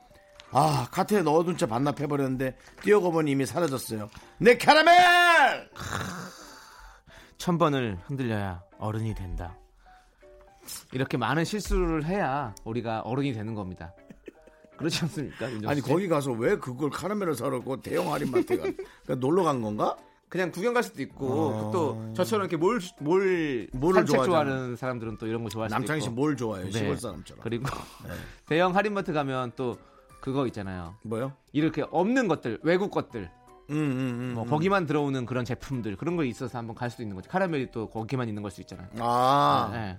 [0.52, 4.10] 아, 카트에 넣어둔 채 반납해버렸는데 뛰어가 보니 이미 사라졌어요.
[4.38, 4.92] 내 카라멜!
[7.44, 9.58] 천 번을 흔들려야 어른이 된다.
[10.94, 13.94] 이렇게 많은 실수를 해야 우리가 어른이 되는 겁니다.
[14.78, 15.48] 그렇지 않습니까?
[15.66, 15.86] 아니, 씨?
[15.86, 18.64] 거기 가서 왜 그걸 카라멜을 사러 고 대형 할인마트에 가?
[18.64, 19.98] 그러니까 놀러 간 건가?
[20.30, 21.72] 그냥 구경 갈 수도 있고 어.
[21.72, 22.80] 또 저처럼 이렇게 뭘,
[23.74, 24.26] 뭘 산책 좋아하잖아.
[24.26, 26.16] 좋아하는 사람들은 또 이런 거 좋아할 수도 남창희 씨 있고.
[26.16, 26.68] 뭘 좋아해요?
[26.68, 26.72] 네.
[26.72, 27.44] 시골 사람처럼.
[27.44, 27.66] 그리고
[28.48, 29.78] 대형 할인마트 가면 또
[30.22, 30.96] 그거 있잖아요.
[31.04, 31.34] 뭐요?
[31.52, 33.30] 이렇게 없는 것들, 외국 것들,
[33.70, 34.32] 음, 음, 음.
[34.36, 37.30] 뭐 거기만 들어오는 그런 제품들 그런 거 있어서 한번 갈 수도 있는 거죠.
[37.30, 38.88] 카라멜이 또 거기만 있는 걸 수 있잖아요.
[39.00, 39.70] 아.
[39.74, 39.98] 네.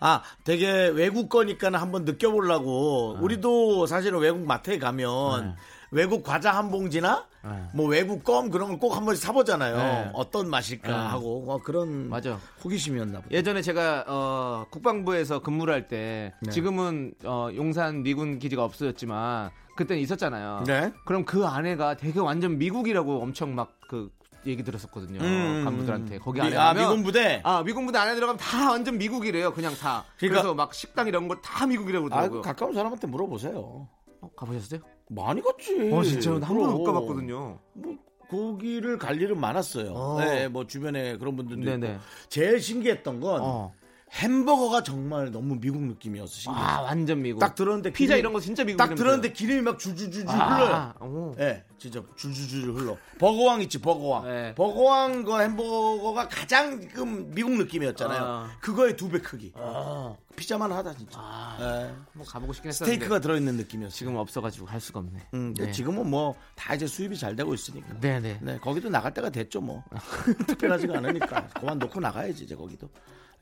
[0.00, 3.16] 아, 되게 외국 거니까는 한번 느껴보려고.
[3.16, 3.20] 아.
[3.20, 5.54] 우리도 사실은 외국 마트에 가면 네.
[5.90, 7.50] 외국 과자 한 봉지나 네.
[7.72, 9.76] 뭐 외국 껌 그런 걸 꼭 한 번씩 사보잖아요.
[9.76, 10.10] 네.
[10.12, 10.92] 어떤 맛일까 네.
[10.94, 12.38] 하고 어, 그런 맞아.
[12.62, 13.30] 호기심이었나 보다.
[13.34, 16.50] 예전에 제가 어, 국방부에서 근무를 할때 네.
[16.50, 20.64] 지금은 어, 용산 미군 기지가 없어졌지만 그때는 있었잖아요.
[20.66, 20.92] 네.
[21.04, 24.10] 그럼 그 안에가 되게 완전 미국이라고 엄청 막 그
[24.46, 25.18] 얘기 들었었거든요.
[25.20, 27.40] 음, 간부들한테 거기 미- 안에 아, 미군 부대?
[27.42, 29.52] 아 미군 부대 안에 들어가면 다 완전 미국이래요.
[29.54, 30.04] 그냥 다.
[30.16, 32.40] 그 그러니까- 래서막 식당 이런 거다 미국이라고 아, 그러더라고요.
[32.42, 33.88] 그 가까운 사람한테 물어보세요.
[34.20, 34.80] 어, 가보셨어요?
[35.08, 35.90] 많이 갔지.
[35.92, 36.84] 어 진짜 한 번도 못.
[36.84, 37.58] 가봤거든요.
[37.72, 37.94] 뭐
[38.28, 39.92] 거기를 갈 일은 많았어요.
[39.94, 40.20] 어.
[40.20, 41.86] 네, 뭐 주변에 그런 분들도 네네.
[41.94, 42.00] 있고.
[42.28, 43.72] 제일 신기했던 건 어.
[44.12, 46.54] 햄버거가 정말 너무 미국 신기했어요.
[46.54, 47.38] 아 완전 미국.
[47.40, 48.78] 딱 들었는데 피자 기름이- 이런 거 진짜 미국.
[48.78, 50.74] 딱 들었는데 기름이 막 줄줄줄줄 흘러요.
[50.74, 51.34] 아, 오.
[51.38, 52.96] 예, 진짜 줄줄줄 흘러.
[53.18, 54.24] 버거왕 있지, 버거왕.
[54.24, 54.54] 네.
[54.54, 58.22] 버거왕 그 햄버거가 가장 그 미국 느낌이었잖아요.
[58.24, 58.50] 아.
[58.60, 59.52] 그거의 두 배 크기.
[59.56, 61.18] 아, 피자만 하다 진짜.
[61.20, 61.56] 아.
[61.60, 61.64] 예.
[62.12, 63.94] 한번 가보고 싶긴 했었는데 스테이크가 들어있는 느낌이었어요.
[63.94, 65.28] 지금 없어가지고 할 수가 없네.
[65.34, 65.70] 음, 네.
[65.72, 68.00] 지금은 뭐 다 이제 수입이 잘 되고 있으니까.
[68.00, 68.38] 네네.
[68.42, 69.84] 네, 거기도 나갈 때가 됐죠, 뭐.
[70.48, 71.46] 특별하지가 않으니까.
[71.60, 72.88] 그만 놓고 나가야지, 이제 거기도.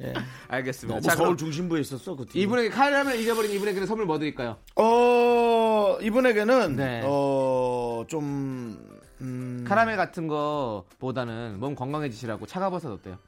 [0.03, 0.13] 예.
[0.49, 1.01] 알겠습니다.
[1.01, 2.43] 자, 서울 중심부에 있었어, 그 팀.
[2.43, 4.57] 이분에게 카라멜 잊어버린 이분에게는 선물 뭐 드릴까요?
[4.77, 7.03] 어, 이분에게는, 네.
[7.05, 9.65] 어, 좀, 음.
[9.67, 13.19] 카라멜 같은 거보다는 몸 건강해지시라고 차가버섯 어때요?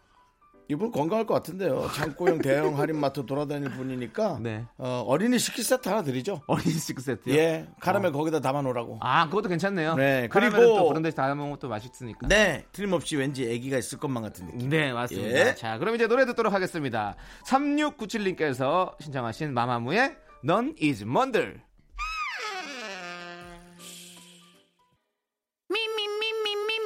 [0.71, 1.89] 이분 건강할 것 같은데요.
[1.95, 4.67] 창고형 대형 할인마트 돌아다닐 분이니까 네.
[4.77, 6.43] 어, 어린이 식기 세트 하나 드리죠.
[6.47, 7.35] 어린이 시크 세트요?
[7.35, 8.99] 예, 카라멜 거기다 담아 놓으라고.
[9.01, 9.95] 아 그것도 괜찮네요.
[9.95, 12.29] 네, 그리고- 또 그런 데서 담아 먹으면 또 맛있으니까.
[12.29, 14.69] 네, 틀림없이 왠지 아기가 있을 것만 같은 느낌.
[14.69, 15.29] 네, 맞습니다.
[15.49, 15.55] 예.
[15.55, 17.17] 자, 그럼 이제 노래 듣도록 하겠습니다.
[17.47, 21.63] 3697님께서 신청하신 마마무의 넌 is 먼들.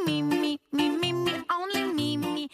[0.07, 0.41] 네,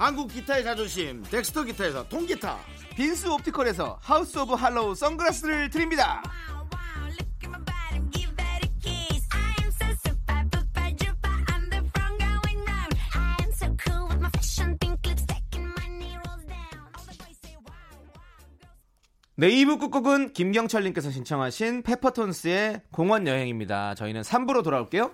[0.00, 2.58] 한국 기타의 자존심 덱스터 기타에서 통기타,
[2.96, 6.22] 빈스 옵티컬에서 하우스 오브 할로우 선글라스를 드립니다.
[19.36, 23.94] 네, 2부 끝곡은 김경철님께서 신청하신 페퍼톤스의 공원 여행입니다.
[23.96, 25.10] 저희는 3부로 돌아올게요.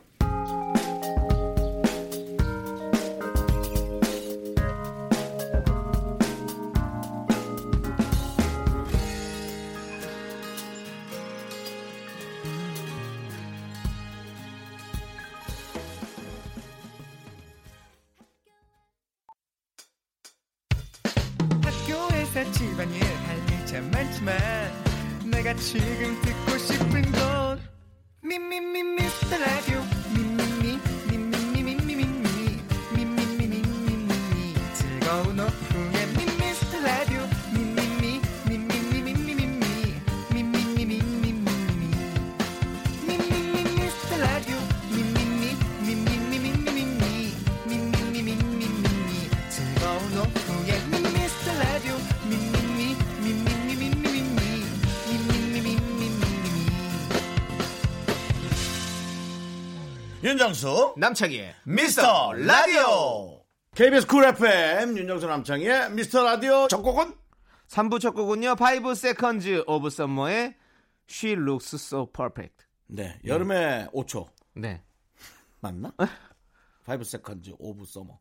[60.46, 63.42] 윤정수 남창희의 미스터 라디오
[63.74, 67.14] KBS 쿨 FM 윤정수 남창희의 미스터 라디오 첫 곡은
[67.66, 68.54] 3부 첫 곡은요.
[68.54, 70.54] 5 seconds of summer의
[71.08, 72.64] She looks so perfect.
[72.86, 74.82] 네 여름의 5초 네.
[75.58, 75.92] 맞나?
[76.86, 78.16] 5 seconds of summer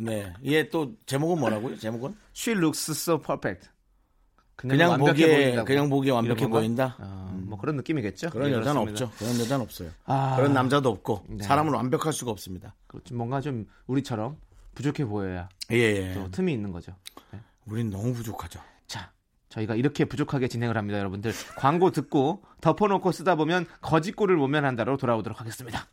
[0.00, 1.78] 네 이게 또 제목은 뭐라고요?
[1.78, 3.68] 제목은 She looks so perfect.
[4.56, 5.64] 그냥 완벽해 보기에 보인다고.
[5.66, 6.48] 그냥 보기에 완벽해?
[6.48, 6.96] 보인다.
[6.98, 8.30] 아, 뭐 그런 느낌이겠죠.
[8.30, 9.04] 그런 예, 여자는 그렇습니다.
[9.06, 9.18] 없죠.
[9.24, 9.90] 그런 여자는 없어요.
[10.04, 10.36] 아.
[10.36, 11.44] 그런 남자도 없고 네.
[11.44, 12.74] 사람은 완벽할 수가 없습니다.
[12.86, 13.14] 그렇죠.
[13.14, 14.36] 뭔가 좀 우리처럼
[14.74, 16.14] 부족해 보여야 예, 예.
[16.14, 16.94] 또 틈이 있는 거죠.
[17.32, 17.40] 네.
[17.66, 18.60] 우린 너무 부족하죠.
[18.86, 19.10] 자,
[19.48, 21.32] 저희가 이렇게 부족하게 진행을 합니다, 여러분들.
[21.56, 25.86] 광고 듣고 덮어놓고 쓰다 보면 거짓골을 모면한다로 돌아오도록 하겠습니다.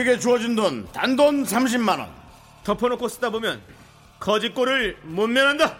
[0.00, 2.10] 우리에게 주어진 돈 단돈 30만 원.
[2.64, 3.60] 덮어놓고 쓰다 보면
[4.18, 5.76] 거짓골을 못 면한다.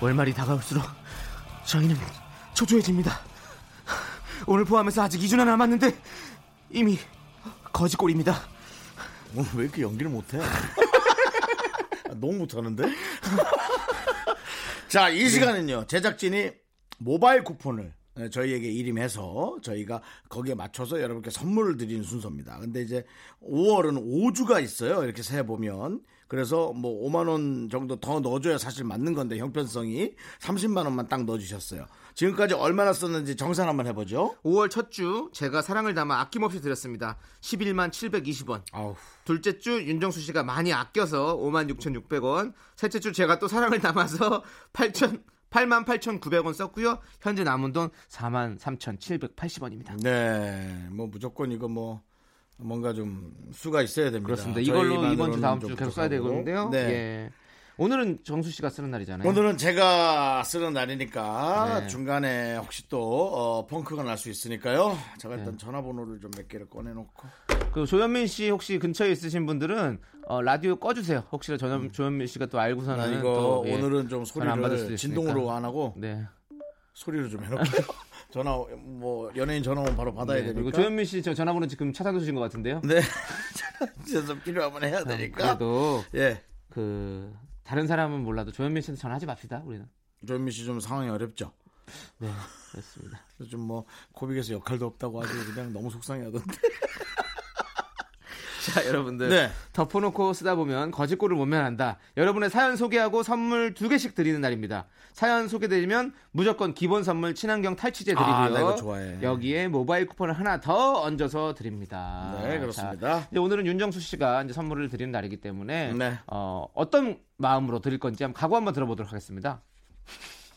[0.00, 0.84] 월말이 다가올수록
[1.64, 1.96] 저희는
[2.54, 3.20] 초조해집니다.
[4.46, 5.96] 오늘 포함해서 아직 2주나 남았는데
[6.70, 6.98] 이미
[7.72, 8.40] 거짓골입니다.
[9.34, 10.38] 오늘 왜 이렇게 연기를 못해?
[12.14, 12.84] 너무 못하는데?
[14.88, 16.50] 자, 이 시간은요, 제작진이
[16.98, 17.97] 모바일 쿠폰을 네,
[18.30, 22.58] 저희에게 이름해서 저희가 거기에 맞춰서 여러분께 선물을 드리는 순서입니다.
[22.58, 23.04] 근데 이제
[23.42, 25.04] 5월은 5주가 있어요.
[25.04, 26.00] 이렇게 세 보면.
[26.26, 31.86] 그래서 뭐 5만 원 정도 더 넣어줘야 사실 맞는 건데 형편성이 30만 원만 딱 넣어주셨어요.
[32.14, 34.34] 지금까지 얼마나 썼는지 정산 한번 해보죠.
[34.44, 37.16] 5월 첫 주 제가 사랑을 담아 아낌없이 드렸습니다.
[37.40, 38.62] 11만 720원.
[38.72, 38.94] 아우.
[39.24, 42.52] 둘째 주 윤정수 씨가 많이 아껴서 5만 6,600원.
[42.76, 44.42] 셋째 주 제가 또 사랑을 담아서
[44.74, 46.98] 8천 8만 8,900원 썼고요.
[47.20, 50.02] 현재 남은 돈 4만 3,780원입니다.
[50.02, 52.02] 네, 뭐 무조건 이거 뭐
[52.58, 54.26] 뭔가 좀 수가 있어야 됩니다.
[54.26, 54.60] 그렇습니다.
[54.60, 56.42] 이걸로 이번 주 다음 좀주 계속 써야 부족하고.
[56.44, 56.70] 되거든요.
[56.70, 56.78] 네.
[56.78, 57.30] 예.
[57.80, 59.28] 오늘은 정수 씨가 쓰는 날이잖아요.
[59.28, 61.86] 오늘은 제가 쓰는 날이니까 네.
[61.86, 64.98] 중간에 혹시 또 어, 펑크가 날 수 있으니까요.
[65.18, 67.28] 제가 일단 전화번호를 좀 몇 개를 꺼내놓고
[67.72, 71.22] 그 조현민 씨 혹시 근처에 있으신 분들은 어, 라디오 꺼주세요.
[71.30, 74.96] 혹시나 전, 조현민 씨가 또 알고서는 나 이거 또, 예, 오늘은 좀 소리를.
[74.96, 76.24] 진동으로 안 하고 네.
[76.94, 77.86] 소리로 좀 해놓을게요.
[78.32, 80.78] 전화 뭐 연예인 전화 오면 바로 받아야 네, 그리고 되니까.
[80.78, 82.80] 조현민 씨 저 전화번호 지금 찾아두신 것 같은데요.
[82.84, 83.00] 네,
[84.04, 85.52] 그래서 필요하면 해야 되니까.
[85.52, 87.32] 음, 그래도 예, 그
[87.68, 89.62] 다른 사람은 몰라도 조현민 씨한테 전화하지 맙시다.
[89.66, 89.86] 우리는.
[90.26, 91.52] 조현민 씨 좀 상황이 어렵죠.
[92.16, 92.30] 네,
[92.70, 93.20] 그렇습니다.
[93.50, 96.46] 좀뭐 코빅에서 역할도 없다고 아주 그냥 너무 속상해하던데.
[98.74, 99.28] 자, 여러분들.
[99.28, 99.50] 네.
[99.72, 101.98] 덮어놓고 쓰다 보면 거짓골을 못 면한다.
[102.16, 104.86] 여러분의 사연 소개하고 선물 두 개씩 드리는 날입니다.
[105.12, 108.34] 사연 소개되면 무조건 기본 선물 친환경 탈취제 드리고요.
[108.34, 109.18] 아, 나 이거 좋아해.
[109.22, 112.38] 여기에 모바일 쿠폰을 하나 더 얹어서 드립니다.
[112.42, 113.20] 네, 그렇습니다.
[113.20, 116.18] 자, 오늘은 윤정수 씨가 이제 선물을 드리는 날이기 때문에 네.
[116.26, 119.60] 어, 어떤 마음으로 드릴 건지 한번 각오 한번 들어보도록 하겠습니다.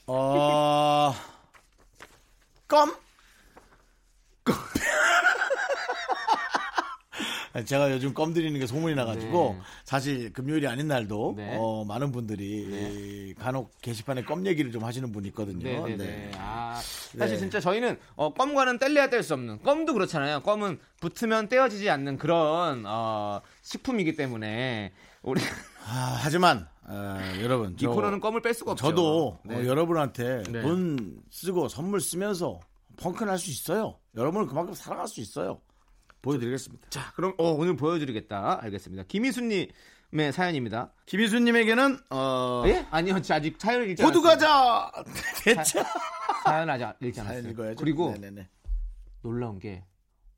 [0.07, 1.13] 어,
[2.67, 2.93] 껌?
[7.65, 9.61] 제가 요즘 껌 드리는 게 소문이 나가지고 네.
[9.83, 11.57] 사실 금요일이 아닌 날도 네.
[11.59, 12.45] 어, 많은 분들이
[13.29, 15.63] 이 간혹 게시판에 껌 얘기를 좀 하시는 분이 있거든요.
[15.63, 15.97] 네네네.
[15.97, 16.31] 네.
[16.37, 17.37] 아, 사실 네.
[17.37, 20.41] 진짜 저희는 어, 껌과는 뗄래야 뗄 수 없는 껌도 그렇잖아요.
[20.41, 25.41] 껌은 붙으면 떼어지지 않는 그런 어, 식품이기 때문에 우리
[25.85, 28.85] 아, 하지만 어, 여러분 이 저- 코너는 껌을 뺄 수가 없죠.
[28.87, 29.55] 저도 네.
[29.57, 30.61] 어, 여러분한테 네.
[30.61, 32.59] 돈 쓰고 선물 쓰면서
[32.97, 33.97] 펑크 날 수 있어요.
[34.15, 35.59] 여러분을 그만큼 사랑할 수 있어요.
[36.21, 36.89] 보여드리겠습니다.
[36.89, 38.63] 자, 그럼 어, 오늘 보여드리겠다.
[38.63, 39.03] 알겠습니다.
[39.03, 40.93] 김희수님의 사연입니다.
[41.05, 42.85] 김희수님에게는 어, 예?
[42.91, 44.21] 아니요, 저 아직 사연을 읽지 호두.
[44.21, 44.91] 과자
[45.43, 45.83] 대차
[46.43, 47.41] 사연 아직 읽지 않았어요.
[47.41, 47.75] 사연 읽어야죠.
[47.77, 48.47] 그리고 네네네.
[49.21, 49.83] 놀라운 게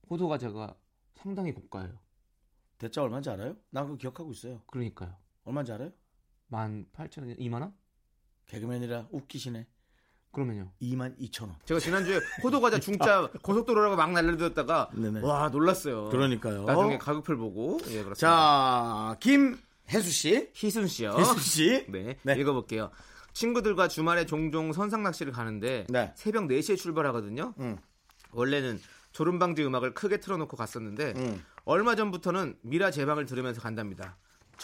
[0.09, 0.75] 호두 과자가
[1.15, 1.93] 상당히 고가예요.
[2.77, 3.55] 대차 얼마인지 알아요?
[3.69, 4.61] 나 그거 기억하고 있어요.
[4.67, 5.15] 그러니까요.
[5.45, 5.91] 얼마인지 알아요?
[6.51, 7.73] 18,000원, 2만 원?
[8.47, 9.65] 개그맨이라 웃기시네.
[10.33, 10.69] 그러면요.
[10.81, 11.55] 2만 2천 원.
[11.65, 15.21] 제가 지난주에 호두 과자 중짜 고속도로라고 막 날려들었다가 네네.
[15.21, 16.09] 와 놀랐어요.
[16.09, 16.63] 그러니까요.
[16.65, 18.15] 나중에 가격표를 보고 예 그렇습니다.
[18.17, 20.49] 자, 김혜수 씨.
[20.55, 21.15] 희순 씨요.
[21.17, 21.85] 혜수 씨.
[21.89, 22.35] 네, 네.
[22.35, 22.89] 읽어볼게요.
[23.33, 26.11] 친구들과 주말에 종종 선상 낚시를 가는데 네.
[26.15, 27.53] 새벽 4시에 출발하거든요.
[27.59, 27.77] 음.
[28.31, 28.79] 원래는
[29.11, 31.43] 졸음방지 음악을 크게 틀어놓고 갔었는데 음.
[31.65, 34.17] 얼마 전부터는 미라 제방을 들으면서 간답니다.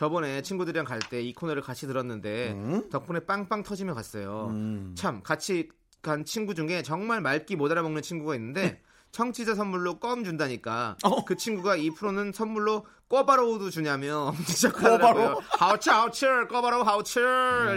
[0.04, 2.56] 저번에 친구들이랑 갈 때 이 코너를 같이 들었는데
[2.90, 4.48] 덕분에 빵빵 터지며 갔어요.
[4.52, 4.96] 음.
[4.98, 5.68] 참 같이
[6.02, 8.82] 간 친구 중에 정말 말기 못 알아먹는 친구가 있는데
[9.12, 11.26] 청취자 선물로 껌 준다니까 어?
[11.26, 15.42] 그 친구가 이 프로는 선물로 꿔바로우도 주냐며 지적하더라고요.
[15.60, 17.20] 하우츠 하우츠 꿔바로우 하우츠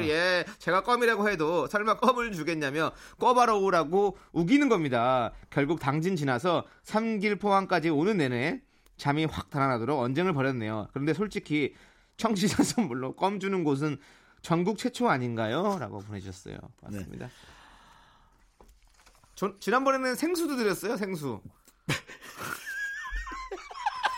[0.08, 5.32] 예 제가 껌이라고 해도 설마 껌을 주겠냐며 꿔바로우라고 우기는 겁니다.
[5.50, 8.60] 결국 당진 지나서 삼길 포항까지 오는 내내
[8.98, 10.88] 잠이 확 달아나도록 언쟁을 벌였네요.
[10.92, 11.74] 그런데 솔직히
[12.16, 13.98] 청취자 선물로 껌 주는 곳은
[14.42, 15.78] 전국 최초 아닌가요?
[15.78, 16.56] 라고 보내주셨어요.
[16.82, 17.28] 맞습니다.
[19.34, 21.40] 저- 지난번에는 생수도 드렸어요, 생수.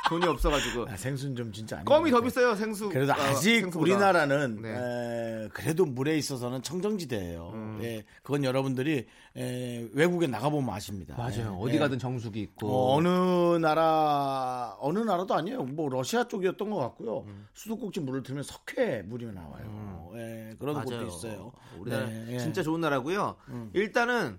[0.09, 0.87] 돈이 없어가지고.
[0.89, 2.25] 아, 생수는 좀 진짜 아닌 껌이 것 더.
[2.25, 2.89] 비싸요, 생수.
[2.91, 3.81] 그래도 아, 아직 생수보다.
[3.81, 4.69] 우리나라는 네.
[4.71, 7.51] 에, 그래도 물에 있어서는 청정지대예요.
[7.55, 7.79] 음.
[7.83, 11.17] 예, 그건 여러분들이 에, 외국에 나가보면 아십니다.
[11.17, 11.59] 맞아요.
[11.59, 11.79] 예, 어디 예.
[11.79, 12.69] 가든 정수기 있고.
[12.69, 15.63] 어, 어느 나라 어느 나라도 아니에요.
[15.65, 17.21] 뭐 러시아 쪽이었던 것 같고요.
[17.27, 17.47] 음.
[17.55, 20.11] 수도꼭지 물을 틀면 석회 물이 나와요.
[20.17, 20.87] 예, 그런 맞아요.
[20.87, 21.53] 곳도 있어요.
[21.79, 22.39] 우리나라 네, 예.
[22.39, 23.37] 진짜 좋은 나라고요.
[23.73, 24.39] 일단은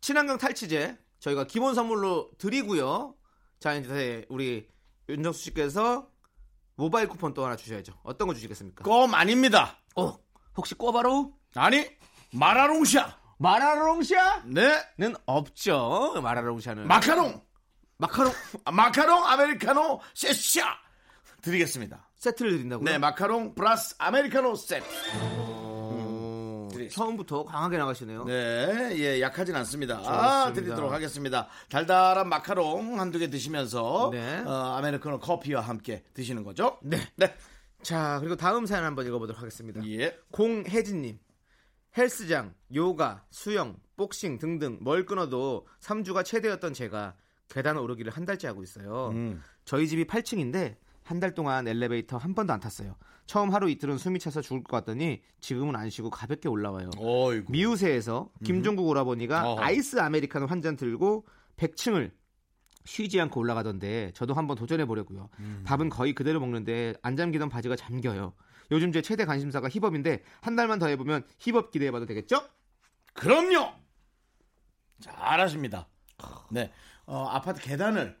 [0.00, 3.14] 친환경 탈취제 저희가 기본 선물로 드리고요.
[3.58, 4.68] 자 이제 우리
[5.08, 6.08] 윤정수 씨께서
[6.76, 7.94] 모바일 쿠폰 또 하나 주셔야죠.
[8.02, 8.84] 어떤 거 주시겠습니까?
[8.84, 9.78] 껌 아닙니다.
[9.96, 10.18] 어,
[10.56, 11.86] 혹시 꼬바로 아니
[12.32, 13.20] 마라롱샤.
[13.38, 14.82] 마라롱샤는 네
[15.26, 16.14] 없죠.
[16.22, 17.42] 마라롱샤는 마카롱
[17.98, 18.32] 마카롱
[18.64, 20.66] 아, 마카롱 아메리카노 세샤
[21.42, 22.08] 드리겠습니다.
[22.16, 22.84] 세트를 드린다고요?
[22.84, 24.86] 네 마카롱 플러스 아메리카노 세트.
[26.86, 26.94] 어, 드리겠습니다.
[26.94, 28.24] 처음부터 강하게 나가시네요.
[28.24, 29.98] 네, 예, 약하진 않습니다.
[30.04, 31.48] 아, 드리도록 하겠습니다.
[31.70, 34.38] 달달한 마카롱 한두 개 드시면서 네.
[34.44, 36.78] 어, 아메리카노 커피와 함께 드시는 거죠?
[36.82, 36.98] 네.
[37.16, 37.34] 네.
[37.82, 39.80] 자 그리고 다음 사연 한번 읽어보도록 하겠습니다.
[39.86, 40.16] 예.
[40.32, 41.18] 공혜진님
[41.96, 47.14] 헬스장, 요가, 수영, 복싱 등등 뭘 끊어도 3주가 최대였던 제가
[47.48, 49.08] 계단 오르기를 한 달째 하고 있어요.
[49.12, 49.42] 음.
[49.64, 52.96] 저희 집이 8층인데 한 달 동안 엘리베이터 한 번도 안 탔어요.
[53.26, 56.90] 처음 하루 이틀은 숨이 차서 죽을 것 같더니 지금은 안 쉬고 가볍게 올라와요.
[56.96, 57.50] 어이구.
[57.52, 59.62] 미우새에서 김종국 오라버니가 어허.
[59.62, 62.12] 아이스 아메리카노 한 잔 들고 100층을
[62.84, 65.28] 쉬지 않고 올라가던데 저도 한번 도전해 보려고요.
[65.40, 65.62] 음.
[65.66, 68.32] 밥은 거의 그대로 먹는데 안 잠기던 바지가 잠겨요.
[68.70, 72.40] 요즘 제 최대 관심사가 힙업인데 한 달만 더 해보면 힙업 기대해봐도 되겠죠?
[73.12, 73.72] 그럼요.
[75.00, 75.88] 잘하십니다.
[76.50, 76.72] 네.
[77.06, 78.16] 어, 아파트 계단을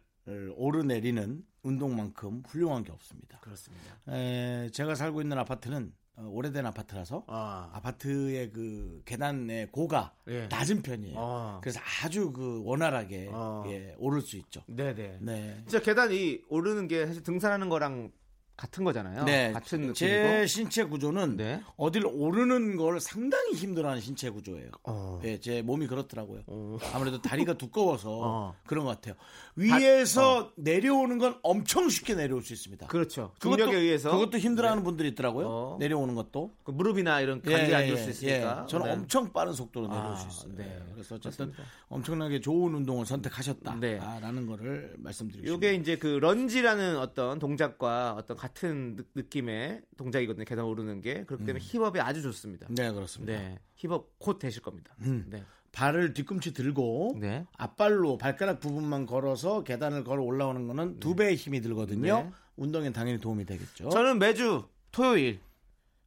[0.56, 3.40] 오르내리는 운동만큼 훌륭한 게 없습니다.
[3.40, 3.84] 그렇습니다.
[4.08, 10.46] 에, 제가 살고 있는 아파트는 어, 오래된 아파트라서 아, 아파트의 그 계단의 고가 예.
[10.46, 11.14] 낮은 편이에요.
[11.18, 11.60] 아.
[11.60, 13.64] 그래서 아주 그 원활하게 아.
[13.66, 14.62] 예, 오를 수 있죠.
[14.66, 15.18] 네네.
[15.20, 15.56] 네.
[15.66, 18.12] 진짜 계단이 오르는 게 사실 등산하는 거랑
[18.56, 19.24] 같은 거잖아요.
[19.24, 19.94] 네, 같은 느낌이고.
[19.94, 21.62] 제 신체 구조는 네.
[21.76, 24.70] 어딜 오르는 걸 상당히 힘들어하는 신체 구조예요.
[24.84, 25.20] 어.
[25.24, 26.40] 예, 제 몸이 그렇더라고요.
[26.46, 26.78] 어.
[26.94, 28.54] 아무래도 다리가 두꺼워서 어.
[28.66, 29.14] 그런 것 같아요.
[29.56, 32.86] 위에서 내려오는 건 엄청 쉽게 내려올 수 있습니다.
[32.86, 33.32] 그렇죠.
[33.40, 35.46] 그것도- 의해서 그것도 힘들어하는 분들이 있더라고요.
[35.48, 35.76] 어.
[35.78, 36.52] 내려오는 것도.
[36.64, 38.62] 그 무릎이나 이런 예, 관절이 안 예, 좋을 수 예, 있으니까.
[38.64, 38.66] 예.
[38.70, 38.92] 저는 네.
[38.92, 40.56] 엄청 빠른 속도로 내려올 아, 수 있어요.
[40.56, 40.78] 네.
[40.94, 41.64] 그래서 어쨌든 그렇습니다.
[41.88, 44.46] 엄청나게 좋은 운동을 선택하셨다라는 네.
[44.46, 50.44] 거를 말씀드리고 요게 이제 그 런지라는 어떤 동작과 어떤 같은 느, 낌의 동작이거든요.
[50.44, 52.66] 계단 오르는 게 그렇기 때문에 힙업에 아주 좋습니다.
[52.70, 53.32] 네, 그렇습니다.
[53.32, 54.94] 네, 힙업 곧 되실 겁니다.
[55.00, 55.26] 음.
[55.28, 57.44] 네, 발을 뒤꿈치 들고 네.
[57.56, 62.22] 앞발로 발가락 부분만 걸어서 계단을 걸어 올라오는 거는 두 배의 힘이 들거든요.
[62.22, 62.30] 네.
[62.56, 63.90] 운동엔 당연히 도움이 되겠죠.
[63.90, 65.40] 저는 매주 토요일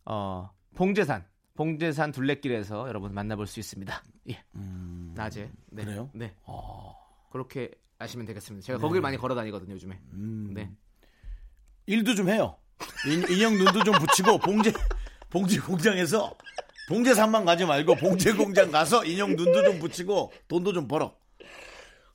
[0.05, 1.25] 어 봉제산
[1.55, 4.01] 봉제산 둘레길에서 여러분 만나볼 수 있습니다.
[4.29, 4.43] 예,
[5.13, 5.51] 낮에.
[5.71, 5.83] 네.
[5.83, 5.85] 음.
[5.85, 6.09] 그래요?
[6.13, 6.95] 네, 어,
[7.31, 8.65] 그렇게 아시면 되겠습니다.
[8.65, 9.99] 제가 거길 많이 걸어 다니거든요 요즘에.
[10.13, 10.51] 음.
[10.53, 10.71] 네.
[11.89, 12.55] 일도 좀 해요.
[13.07, 14.71] 인, 인형 눈도 좀 붙이고 봉제
[15.31, 16.35] 봉제 공장에서
[16.87, 21.15] 봉제 산만 가지 말고 봉제 공장 가서 인형 눈도 좀 붙이고 돈도 좀 벌어.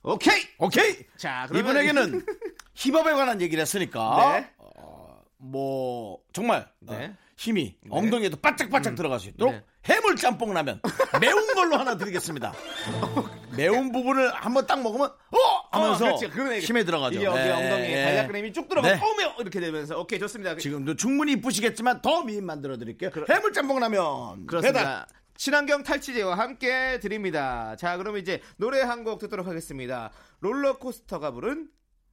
[0.01, 0.43] 오케이.
[0.59, 0.97] 오케이.
[1.17, 2.25] 자, 그러면 이분에게는
[2.73, 4.49] 힙업에 관한 얘기를 했으니까 네.
[4.57, 7.07] 어, 뭐 정말 네.
[7.07, 9.63] 어, 힘이 엉덩이에도 바짝바짝 들어갈 수 있도록 네.
[9.89, 10.79] 해물 짬뽕 라면
[11.19, 12.53] 매운 걸로 하나 드리겠습니다.
[13.57, 15.37] 매운 부분을 한번 딱 먹으면 어
[15.71, 16.29] 하면서 그렇지.
[16.29, 16.59] 그러네.
[16.59, 17.15] 힘에 들어가죠.
[17.15, 18.03] 이게 여기 네, 엉덩이에 네.
[18.05, 18.95] 발약근힘이 쭉 들어가 네.
[18.95, 18.99] 네.
[19.23, 20.55] 며 이렇게 되면서 오케이 좋습니다.
[20.55, 23.09] 지금도 충분히 이쁘시겠지만 더 미인 만들어 드릴게요.
[23.29, 24.79] 해물 짬뽕 라면 그렇습니다.
[24.79, 25.05] 배달.
[25.37, 27.75] 친환경 탈취제와 함께 드립니다.
[27.77, 30.09] 자, 그럼 이제 노래 한 곡 듣도록 하겠습니다.
[30.39, 31.67] 롤러코스터가 부른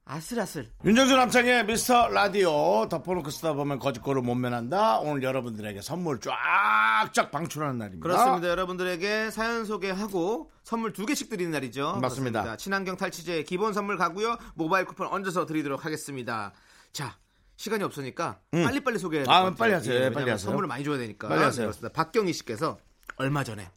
[0.05, 0.69] 아슬아슬.
[0.83, 4.99] 윤정수 남창의 미스터 라디오 덮어놓고 쓰다 보면 거짓거를 못 면한다.
[4.99, 8.03] 오늘 여러분들에게 선물 쫙쫙 방출하는 날입니다.
[8.03, 8.49] 그렇습니다.
[8.49, 11.99] 여러분들에게 사연 소개하고 선물 두 개씩 드리는 날이죠.
[12.01, 12.41] 맞습니다.
[12.41, 12.57] 그렇습니다.
[12.57, 14.37] 친환경 탈취제 기본 선물 가고요.
[14.55, 16.51] 모바일 쿠폰 얹어서 드리도록 하겠습니다.
[16.91, 17.17] 자,
[17.55, 19.51] 시간이 없으니까 빨리빨리 소개해야 아.
[19.51, 19.93] 빨리 하세요.
[19.95, 20.37] 예, 빨리 하세요.
[20.49, 21.29] 선물을 많이 줘야 되니까.
[21.29, 21.65] 빨리 하세요.
[21.65, 21.93] 그렇습니다.
[21.93, 22.77] 박경희 씨께서
[23.15, 23.69] 얼마 전에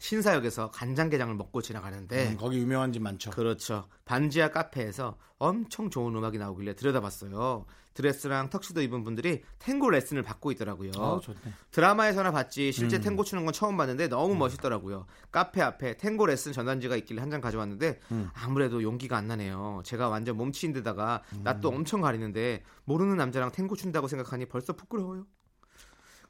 [0.00, 3.30] 신사역에서 간장게장을 먹고 지나가는데 음, 거기 유명한 집 많죠.
[3.30, 3.86] 그렇죠.
[4.06, 7.66] 반지하 카페에서 엄청 좋은 음악이 나오길래 들여다봤어요.
[7.92, 10.92] 드레스랑 턱시도 입은 분들이 탱고 레슨을 받고 있더라고요.
[10.96, 11.38] 아, 좋네.
[11.70, 15.06] 드라마에서나 봤지 실제 탱고 추는 건 처음 봤는데 너무 멋있더라고요.
[15.30, 18.00] 카페 앞에 탱고 레슨 전단지가 있길래 한 장 가져왔는데
[18.34, 19.82] 아무래도 용기가 안 나네요.
[19.84, 25.26] 제가 완전 몸치인 데다가 낯도 엄청 가리는데 모르는 남자랑 탱고 춘다고 생각하니 벌써 부끄러워요.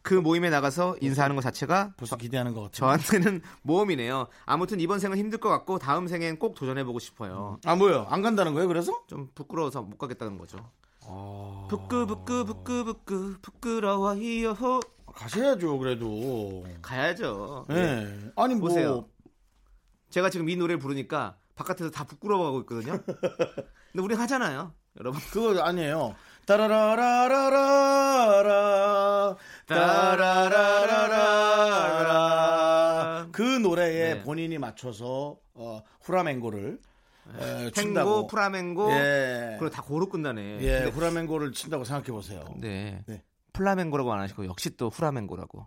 [0.03, 2.73] 그 모임에 나가서 인사하는 것 자체가 벌써 기대하는 것 같아요.
[2.99, 4.29] 저한테는 모험이네요.
[4.47, 7.59] 아무튼 이번 생은 힘들 것 같고 다음 생엔 꼭 도전해보고 싶어요.
[7.67, 8.07] 아 뭐요?
[8.09, 8.67] 안 간다는 거예요?
[8.69, 9.03] 그래서?
[9.07, 10.59] 좀 부끄러워서 못 가겠다는 거죠.
[11.69, 14.81] 부끄 부끄 부끄 부끄 부끄러워요.
[15.13, 15.79] 가셔야죠.
[15.79, 16.65] 그래도.
[16.83, 17.67] 가야죠.
[17.71, 17.75] 예.
[17.75, 18.31] 네.
[18.37, 19.07] 아니 뭐 보세요.
[20.11, 22.99] 제가 지금 이 노래를 부르니까 바깥에서 다 부끄러워하고 있거든요.
[23.05, 25.21] 근데 우리 하잖아요, 여러분.
[25.33, 26.15] 그거 아니에요.
[27.87, 29.37] 따라라라라라라
[32.01, 34.23] 따라라라라라 그 노래에 네.
[34.23, 36.79] 본인이 맞춰서 어, 후라맹고를
[37.39, 38.27] 에, 탱고.
[38.27, 39.57] 플라멩고, 예.
[39.61, 40.59] 그리고 다 고로 끝나네.
[40.63, 42.45] 예, 근데- 후라맹고를 친다고 생각해 보세요.
[42.59, 43.05] 네.
[43.07, 43.23] 네.
[43.53, 45.67] 플라멩고라고 안 하시고 역시 또 후라멩고라고.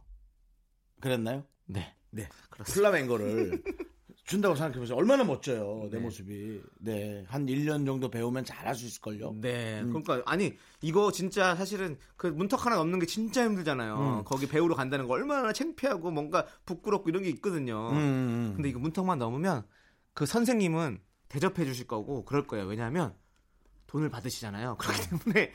[0.99, 1.43] 그랬나요?
[1.65, 1.93] 네.
[2.09, 2.27] 네.
[2.49, 2.89] 그렇습니다.
[2.91, 3.63] 플라멩고를
[4.25, 4.97] 준다고 생각해 보세요.
[4.97, 5.89] 얼마나 멋져요.
[5.91, 6.03] 내 네.
[6.03, 6.61] 모습이.
[6.79, 7.25] 네.
[7.27, 9.35] 한 1년 정도 배우면 잘할 수 있을 걸요.
[9.39, 9.81] 네.
[9.81, 9.89] 음.
[9.89, 14.19] 그러니까 아니 이거 진짜 사실은 그 문턱 하나 넘는 게 진짜 힘들잖아요.
[14.19, 14.23] 음.
[14.23, 17.89] 거기 배우러 간다는 거 얼마나 창피하고 뭔가 부끄럽고 이런 게 있거든요.
[17.91, 18.53] 음.
[18.55, 19.63] 근데 이거 문턱만 넘으면
[20.13, 22.65] 그 선생님은 대접해 주실 거고 그럴 거예요.
[22.65, 23.13] 왜냐하면
[23.87, 24.77] 돈을 받으시잖아요.
[24.77, 25.51] 그렇기 때문에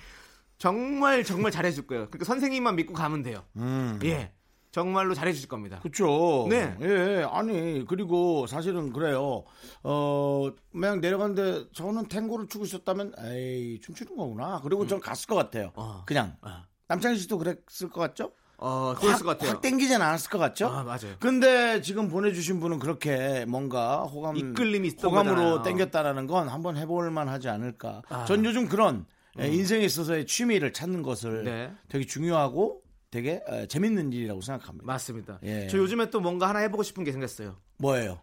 [0.58, 2.06] 정말 정말 잘해 줄 거예요.
[2.08, 3.44] 그러니까 선생님만 믿고 가면 돼요.
[3.56, 3.98] 음.
[4.04, 4.32] 예.
[4.70, 5.78] 정말로 잘해 주실 겁니다.
[5.80, 6.46] 그렇죠.
[6.48, 6.76] 네.
[6.82, 9.44] 예, 아니 그리고 사실은 그래요.
[9.82, 14.60] 어, 그냥 내려갔는데 저는 탱고를 추고 있었다면, 에이 춤추는 거구나.
[14.62, 15.72] 그리고 전 갔을 것 같아요.
[15.74, 16.02] 어.
[16.06, 16.62] 그냥 어.
[16.88, 18.32] 남창희 씨도 그랬을 것 같죠?
[18.58, 19.52] 어, 그랬을 것 같아요.
[19.52, 20.66] 확 땡기진 않았을 것 같죠?
[20.66, 21.14] 아, 맞아요.
[21.20, 25.62] 근데 지금 보내주신 분은 그렇게 뭔가 호감 이끌림이 호감으로 거잖아요.
[25.62, 28.02] 땡겼다라는 건 한번 해볼만 하지 않을까.
[28.08, 28.24] 아.
[28.24, 29.06] 전 요즘 그런
[29.38, 31.72] 에, 인생에 있어서의 취미를 찾는 것을 네.
[31.88, 34.86] 되게 중요하고 되게 에, 재밌는 일이라고 생각합니다.
[34.86, 35.38] 맞습니다.
[35.42, 35.66] 예.
[35.68, 37.56] 저 요즘에 또 뭔가 하나 해보고 싶은 게 생겼어요.
[37.78, 38.20] 뭐예요?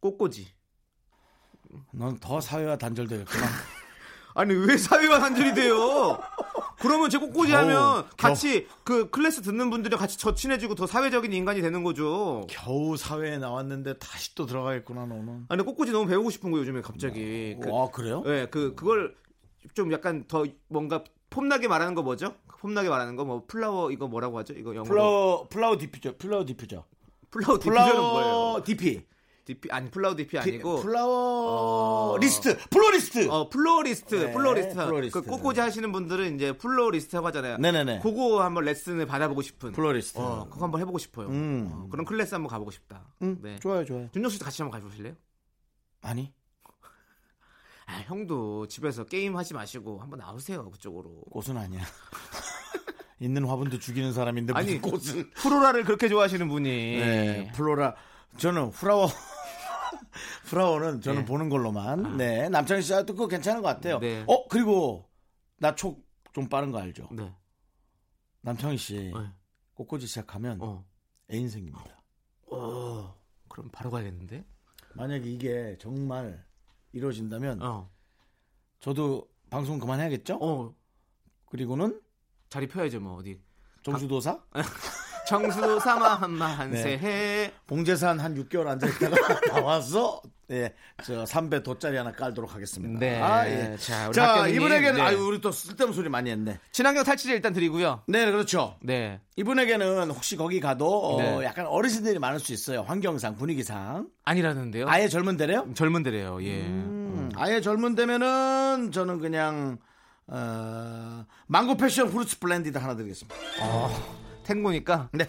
[0.00, 0.46] 꽃꽂이.
[1.92, 3.46] 넌 더 사회와 단절되겠구나.
[4.34, 6.18] 아니 왜 사회와 단절이 돼요?
[6.78, 8.04] 그러면 제 꽃꽂이 겨우, 하면 겨우.
[8.18, 12.46] 같이 그 클래스 듣는 분들이랑 같이 저 친해지고 더 사회적인 인간이 되는 거죠.
[12.50, 15.46] 겨우 사회에 나왔는데 다시 또 들어가겠구나 너는.
[15.48, 17.56] 아니 꽃꽂이 너무 배우고 싶은 거예요 요즘에 갑자기.
[17.62, 18.22] 그, 와 그래요?
[18.26, 19.16] 네, 그 그걸
[19.72, 22.34] 좀 약간 더 뭔가 폼나게 말하는 거 뭐죠?
[22.66, 24.54] 폼나게 말하는 거 뭐 flower 이거 뭐라고 하죠?
[24.54, 26.84] 이거 영어로 flower flower diffuser flower diffuser
[27.30, 28.62] flower diffuser는 뭐예요?
[28.64, 29.04] DP
[29.44, 32.18] DP 아니 flower DP 아니고 flower 어.
[32.18, 35.20] 리스트 플로리스트 어 플로리스트 네, 플로리스트 플로리스트.
[35.22, 37.58] 그 꽃꽂이 하시는 분들은 이제 플로리스트라고 하잖아요.
[37.58, 38.00] 네네네.
[38.00, 40.18] 그거 한번 레슨을 받아보고 싶은 플로리스트.
[40.18, 41.28] 어 그거 한번 해보고 싶어요.
[41.28, 41.70] 음.
[41.72, 43.04] 어, 그런 클래스 한번 가보고 싶다.
[43.22, 43.58] 응, 네.
[43.60, 45.14] 좋아요 좋아요 준정 씨도 같이 한번 가보실래요?
[46.02, 46.32] 아니
[47.88, 51.20] 아 형도 집에서 게임 하지 마시고 한번 나오세요 그쪽으로.
[51.30, 51.82] 꽃은 아니야
[53.20, 57.94] 있는 화분도 죽이는 사람인데 아니 꽃은 프로라를 그렇게 좋아하시는 분이 네 플로라
[58.38, 59.08] 저는 후라워
[60.46, 61.24] 후라워는 저는 네.
[61.26, 64.24] 보는 걸로만 네 남창희 씨도 그거 괜찮은 것 같아요 네.
[64.26, 65.08] 어 그리고
[65.58, 66.06] 나 촉
[66.36, 67.34] 좀 빠른 거 알죠 네.
[68.42, 69.12] 남창희 씨 네.
[69.72, 70.84] 꽃꽂이 시작하면 어.
[71.32, 72.02] 애인 생깁니다
[72.50, 73.16] 어.
[73.48, 74.44] 그럼 바로 가야겠는데?
[74.96, 76.44] 만약에 이게 정말
[76.92, 77.90] 이루어진다면 어.
[78.80, 80.74] 저도 방송 그만해야겠죠 어.
[81.46, 81.98] 그리고는
[82.48, 83.38] 자리 펴야죠 뭐 어디.
[83.82, 84.38] 정수도사
[85.28, 86.54] 정수 삼아 한마 네.
[86.54, 87.52] 한세해.
[87.66, 90.22] 봉제산 한 6개월 앉아있다가 나와서
[90.52, 90.72] 예,
[91.04, 93.00] 저 3배 돗자리 하나 깔도록 하겠습니다.
[93.00, 93.20] 네.
[93.20, 93.76] 아, 예.
[93.78, 95.00] 자, 우리 자, 이분에게는 네.
[95.02, 96.58] 아유 우리 또 쓸데없는 소리 많이 했네.
[96.70, 98.02] 친환경 탈취제 일단 드리고요.
[98.06, 98.76] 네, 그렇죠.
[98.80, 99.20] 네.
[99.36, 101.44] 이분에게는 혹시 거기 가도 어, 네.
[101.44, 102.82] 약간 어르신들이 많을 수 있어요.
[102.82, 104.08] 환경상, 분위기상.
[104.24, 104.86] 아니라는데요.
[104.88, 105.66] 아예 젊은 데래요?
[105.74, 106.38] 젊은 데래요.
[106.42, 106.60] 예.
[106.62, 109.78] 음, 아예 젊은 데면은 저는 그냥
[110.28, 113.36] 어, 망고 passion fruits blended 하나 드리겠습니다.
[114.44, 115.28] 탱고니까 네.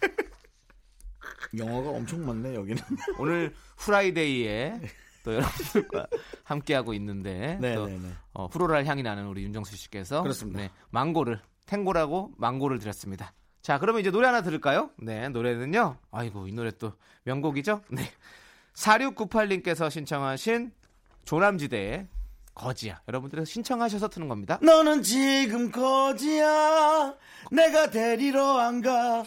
[1.56, 2.82] 영어가 엄청 많네 여기는.
[3.18, 4.80] 오늘 Friday에
[5.24, 6.06] 또 여러분들과
[6.44, 8.08] 함께하고 있는데 네, 또 네, 네.
[8.32, 10.60] 어, floral 향이 나는 우리 윤정수 씨께서 그렇습니다.
[10.60, 13.32] 네, 망고를 탱고라고 망고를 드렸습니다.
[13.62, 14.90] 자, 그러면 이제 노래 하나 들을까요?
[14.96, 15.98] 네, 노래는요.
[16.10, 16.94] 아이고, 이 노래 또
[17.24, 17.82] 명곡이죠?
[17.90, 18.10] 네.
[18.74, 20.72] 4698님께서 신청하신
[21.24, 22.08] 조남지대의
[22.60, 23.00] 거지야.
[23.08, 24.58] 여러분들이 신청하셔서 트는 겁니다.
[24.62, 27.14] 너는 지금 거지야
[27.50, 29.24] 내가 데리러 안 가.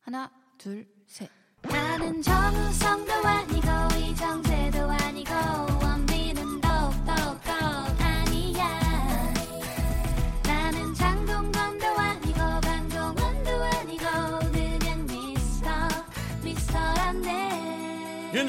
[0.00, 1.30] 하나, 둘, 셋.
[1.62, 3.53] 나는 정우성도 아니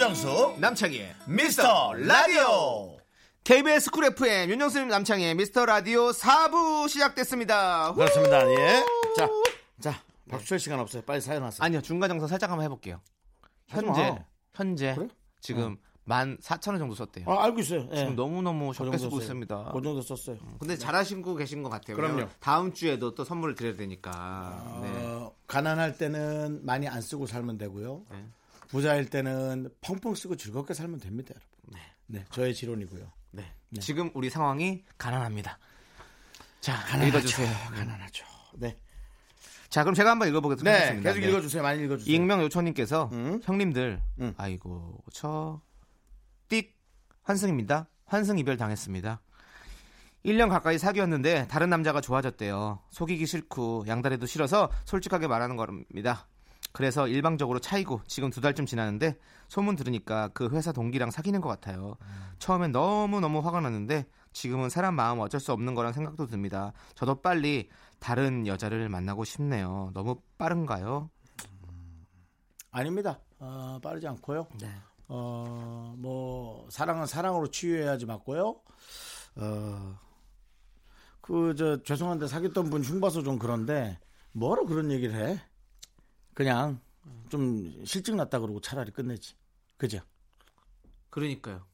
[0.10, 2.96] 윤정수 남창희의 미스터 라디오
[3.44, 7.90] KBS 쿨 FM 윤정수 남창희의 미스터 라디오 4부 시작됐습니다.
[7.90, 7.96] 후!
[7.96, 8.48] 그렇습니다.
[8.52, 8.86] 예.
[9.18, 9.28] 자,
[9.80, 10.00] 자,
[10.30, 11.02] 박수 칠 시간 없어요.
[11.02, 11.58] 빨리 사연 하세요.
[11.66, 13.02] 아니요 중간 정서 살짝 한번 해볼게요.
[13.68, 14.18] 현재 마.
[14.54, 15.08] 현재 그래?
[15.42, 17.26] 지금 만 4천 원 정도 썼대요.
[17.28, 17.90] 아, 알고 있어요.
[17.92, 17.96] 예.
[17.96, 19.22] 지금 너무 너무 그 적게 정도 쓰고.
[19.22, 19.72] 있습니다.
[19.74, 20.38] 그 정도 썼어요.
[20.60, 21.98] 근데 잘하시고 계신 것 같아요.
[21.98, 22.30] 그럼요.
[22.40, 24.80] 다음 주에도 또 선물을 드려야 되니까.
[24.84, 24.90] 네.
[25.04, 28.04] 어, 가난할 때는 많이 안 쓰고 살면 되고요.
[28.12, 28.24] 네.
[28.70, 31.82] 부자일 때는 펑펑 쓰고 즐겁게 살면 됩니다, 여러분.
[32.08, 32.26] 네.
[32.32, 33.12] 저의 지론이고요.
[33.32, 33.52] 네.
[33.80, 35.58] 지금 우리 상황이 가난합니다.
[36.62, 37.08] 자, 가난하죠.
[37.08, 37.50] 읽어주세요.
[37.74, 38.26] 가난하죠.
[38.56, 38.78] 네.
[39.70, 40.94] 자, 그럼 제가 한번 읽어보겠습니다.
[40.94, 41.64] 네, 계속 읽어주세요.
[41.64, 42.14] 많이 읽어주세요.
[42.16, 43.42] 익명 요청님께서 음.
[43.44, 44.34] 형님들, 음.
[44.38, 45.62] 아이고 저
[46.50, 46.70] 띡
[47.24, 47.88] 환승입니다.
[48.06, 49.22] 환승 이별 당했습니다.
[50.26, 52.80] 1년 가까이 사귀었는데 다른 남자가 좋아졌대요.
[52.90, 56.28] 속이기 싫고 양다리도 싫어서 솔직하게 말하는 겁니다.
[56.76, 59.18] 그래서 일방적으로 차이고 지금 두 달쯤 지났는데
[59.48, 61.96] 소문 들으니까 그 회사 동기랑 사귀는 것 같아요.
[62.38, 66.74] 처음엔 너무너무 화가 났는데 지금은 사람 마음 어쩔 수 없는 거란 생각도 듭니다.
[66.96, 67.70] 저도 빨리
[68.00, 69.92] 다른 여자를 만나고 싶네요.
[69.94, 71.10] 너무 빠른가요?
[72.72, 73.22] 아닙니다.
[73.40, 74.46] 어, 빠르지 않고요.
[74.60, 74.70] 네.
[75.08, 78.54] 어, 뭐 사랑은 사랑으로 치유해야지 맞고요.
[79.38, 80.00] 어,
[81.22, 83.98] 그 저 죄송한데 사귀었던 분 흉봐서 좀 그런데
[84.34, 85.42] 뭐로 그런 얘기를 해?
[86.36, 86.80] 그냥
[87.30, 89.34] 좀 실증 났다 그러고 차라리 끝내지.
[89.78, 90.00] 그죠?
[91.10, 91.66] 그러니까요.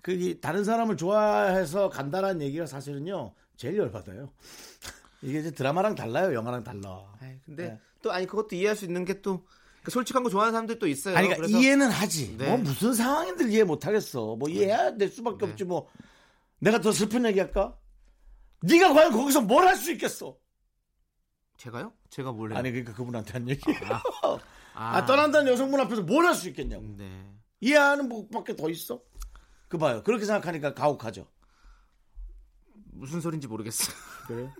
[0.00, 4.32] 그 다른 사람을 좋아해서 간다라는 얘기가 사실은요 제일 열받아요.
[5.22, 7.02] 이게 이제 드라마랑 달라요, 영화랑 달라.
[7.20, 7.80] 아이, 근데 네.
[8.02, 9.44] 또 아니 그것도 이해할 수 있는 게또
[9.88, 11.16] 솔직한 거 좋아하는 사람들 또 있어요.
[11.16, 12.36] 아니, 그러니까 이해는 하지.
[12.38, 12.48] 네.
[12.48, 14.36] 뭐 무슨 상황인들 이해 못 하겠어.
[14.36, 15.52] 뭐 이해해야 될 수밖에 네.
[15.52, 15.88] 없지 뭐.
[16.60, 17.76] 내가 더 슬픈 얘기 할까?
[18.62, 20.36] 네가 과연 거기서 뭘 할 수 있겠어?
[21.56, 21.92] 제가요?
[22.10, 22.58] 제가 뭘 해요?
[22.58, 23.62] 아니 그러니까 그분한테 한 얘기.
[23.90, 24.38] 아,
[24.96, 26.84] 아, 떠난다는 여성분 앞에서 뭘 할 수 있겠냐고.
[26.96, 27.26] 네.
[27.60, 29.00] 이해하는 법밖에 더 있어?
[29.68, 30.02] 그 봐요.
[30.02, 31.26] 그렇게 생각하니까 가혹하죠.
[32.92, 33.94] 무슨 소린지 모르겠어요.
[34.26, 34.52] 그래요?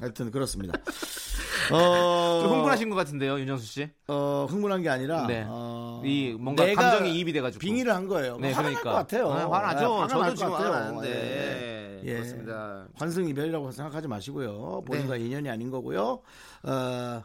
[0.00, 0.78] 하여튼 그렇습니다.
[1.72, 3.90] 어, 좀 흥분하신 것 같은데요, 윤정수 씨?
[4.06, 5.44] 어, 흥분한 게 아니라 네.
[5.46, 7.60] 어, 이 뭔가 감정이 이입이 돼가지고.
[7.60, 8.38] 빙의를 한 거예요.
[8.38, 8.90] 네, 화날 그러니까.
[8.90, 9.30] 것 같아요.
[9.30, 9.80] 아, 화나죠.
[9.80, 10.52] 네, 화가 저도 지금.
[10.52, 11.77] 화나는데.
[12.04, 12.08] 예.
[12.08, 12.12] 예.
[12.14, 12.88] 그렇습니다.
[12.94, 14.82] 환승 이별이라고 생각하지 마시고요.
[14.86, 15.24] 본인과 네.
[15.26, 16.22] 인연이 아닌 거고요.
[16.62, 17.22] 어,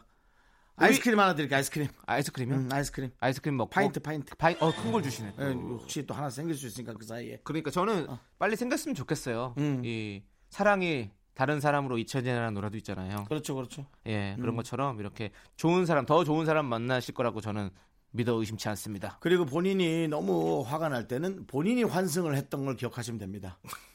[0.76, 1.56] 아이스크림 하나 드릴게요.
[1.56, 1.88] 아이스크림.
[2.06, 2.56] 아이스크림이요?
[2.56, 3.10] 음, 아이스크림.
[3.20, 4.34] 아이스크림 먹고 파인트, 파인트.
[4.36, 5.34] 파인 어, 큰 걸 주시네.
[5.38, 7.38] 예, 혹시 또 하나 생길 수 있으니까 그 사이에.
[7.44, 8.06] 그러니까 저는
[8.38, 9.54] 빨리 생겼으면 좋겠어요.
[9.58, 9.82] 음.
[9.84, 13.24] 이 사랑이 다른 사람으로 잊혀지라는 노래도 있잖아요.
[13.28, 13.86] 그렇죠, 그렇죠.
[14.06, 14.40] 예, 음.
[14.40, 17.70] 그런 것처럼 이렇게 좋은 사람, 더 좋은 사람 만나실 거라고 저는
[18.10, 19.18] 믿어 의심치 않습니다.
[19.20, 23.58] 그리고 본인이 너무 화가 날 때는 본인이 환승을 했던 걸 기억하시면 됩니다.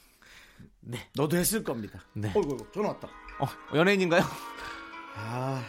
[0.82, 1.00] 네.
[1.16, 2.00] 너도 했을 겁니다.
[2.14, 2.32] 네.
[2.36, 3.08] 어이구, 전화 왔다.
[3.40, 4.24] 어, 연예인인가요?
[5.16, 5.62] 아,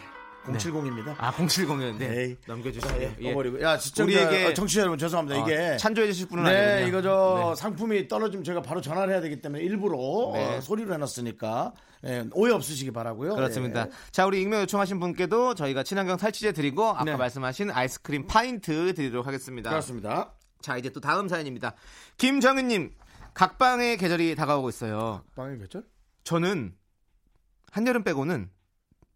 [0.45, 1.15] 070입니다.
[1.19, 2.37] 아, 070이었는데 에이.
[2.47, 3.13] 넘겨주세요.
[3.19, 3.61] 예, 꺼버리고.
[3.61, 5.39] 야, 진짜 우리에게 우리에게 청취자 여러분 죄송합니다.
[5.41, 6.49] 이게 찬조해 주실 분은 네,
[6.83, 6.87] 아니거든요.
[6.87, 7.55] 이거 저 네.
[7.61, 9.97] 상품이 떨어지면 제가 바로 전화를 해야 되기 때문에 일부러
[10.33, 10.57] 네.
[10.57, 11.73] 어, 소리로 해놨으니까
[12.05, 13.35] 예, 오해 없으시기 바라고요.
[13.35, 13.81] 그렇습니다.
[13.87, 13.91] 예.
[14.11, 17.15] 자, 우리 익명 요청하신 분께도 저희가 친환경 탈취제 드리고 아까 네.
[17.15, 19.69] 말씀하신 아이스크림 파인트 드리도록 하겠습니다.
[19.69, 20.33] 그렇습니다.
[20.61, 21.73] 자, 이제 또 다음 사연입니다.
[22.17, 22.91] 김정은님,
[23.33, 25.23] 각방의 계절이 다가오고 있어요.
[25.35, 25.83] 빵의 계절?
[26.23, 26.75] 저는
[27.71, 28.49] 한여름 빼고는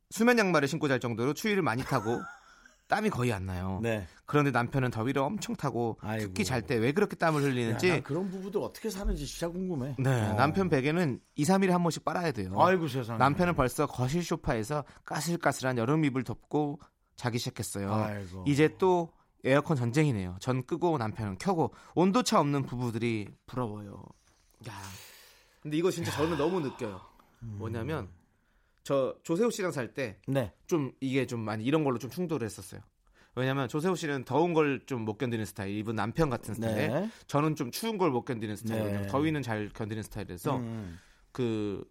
[0.10, 2.20] 수면 양말을 신고 잘 정도로 추위를 많이 타고
[2.88, 3.80] 땀이 거의 안 나요.
[3.82, 4.08] 네.
[4.28, 6.28] 그런데 남편은 더위를 엄청 타고 아이고.
[6.28, 9.96] 특히 잘 때 왜 그렇게 땀을 야, 흘리는지 난 그런 부부들 어떻게 사는지 진짜 궁금해.
[9.98, 10.34] 네, 어.
[10.36, 12.54] 남편 베개는 2, 3일에 한 번씩 빨아야 돼요.
[12.60, 13.18] 아이고 세상에.
[13.18, 16.80] 남편은 벌써 거실 소파에서 까슬까슬한 여름 이불 덮고
[17.16, 17.92] 자기 시작했어요.
[17.92, 18.44] 아이고.
[18.48, 19.12] 이제 또
[19.46, 20.38] 에어컨 전쟁이네요.
[20.40, 24.04] 전 끄고 남편은 켜고 온도차 없는 부부들이 부러워요.
[24.68, 24.74] 야.
[25.62, 27.00] 근데 이거 진짜 저는 너무 느껴요.
[27.40, 28.10] 뭐냐면
[28.84, 30.52] 저 조세호 씨랑 살 때좀 네.
[31.00, 32.82] 이게 좀 많이 이런 걸로 좀 충돌을 했었어요.
[33.36, 36.76] 왜냐면 조세호 씨는 더운 걸 좀 못 견디는 스타일, 이분 남편 같은 스타일.
[36.76, 37.10] 네.
[37.28, 39.02] 저는 좀 추운 걸 못 견디는 스타일이거든요.
[39.02, 39.08] 네.
[39.08, 41.00] 더위는 잘 견디는 스타일이라서 음.
[41.32, 41.84] 그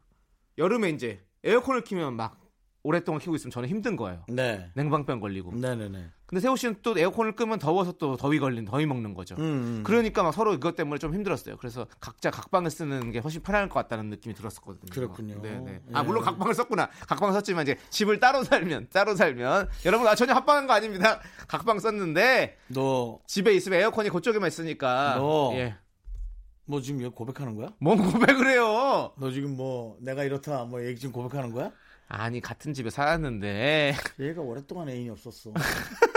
[0.57, 2.41] 여름에 이제 에어컨을 키면 막
[2.83, 4.25] 오랫동안 키고 있으면 저는 힘든 거예요.
[4.29, 4.71] 네.
[4.75, 5.53] 냉방병 걸리고.
[5.53, 6.11] 네네네.
[6.35, 9.37] 근데 세호 씨는 또 에어컨을 끄면 더워서 또 더위 걸린 더위 먹는 거죠.
[9.39, 9.85] 음.
[9.87, 11.57] 그러니까 막 서로 이것 때문에 좀 힘들었어요.
[11.59, 14.91] 그래서 각자 각방을 쓰는 게 훨씬 편할 것 같다는 느낌이 들었었거든요.
[14.91, 15.41] 그렇군요.
[15.41, 15.83] 네네.
[15.93, 16.03] 아 예.
[16.03, 16.91] 물론 각방을 썼구나.
[17.07, 21.21] 각방 썼지만 이제 집을 따로 살면 따로 살면 여러분 아 전혀 합방한 거 아닙니다.
[21.47, 25.15] 각방 썼는데 너, 집에 있으면 에어컨이 그쪽에만 있으니까.
[25.19, 25.53] 너.
[25.55, 25.77] 예.
[26.67, 27.69] 너 지금 이거 고백하는 거야?
[27.79, 29.13] 뭔 고백을 해요?
[29.19, 31.71] 너 지금 뭐 내가 이렇다 뭐 얘기 지금 고백하는 거야?
[32.09, 35.53] 아니 같은 집에 살았는데 얘가 오랫동안 애인이 없었어.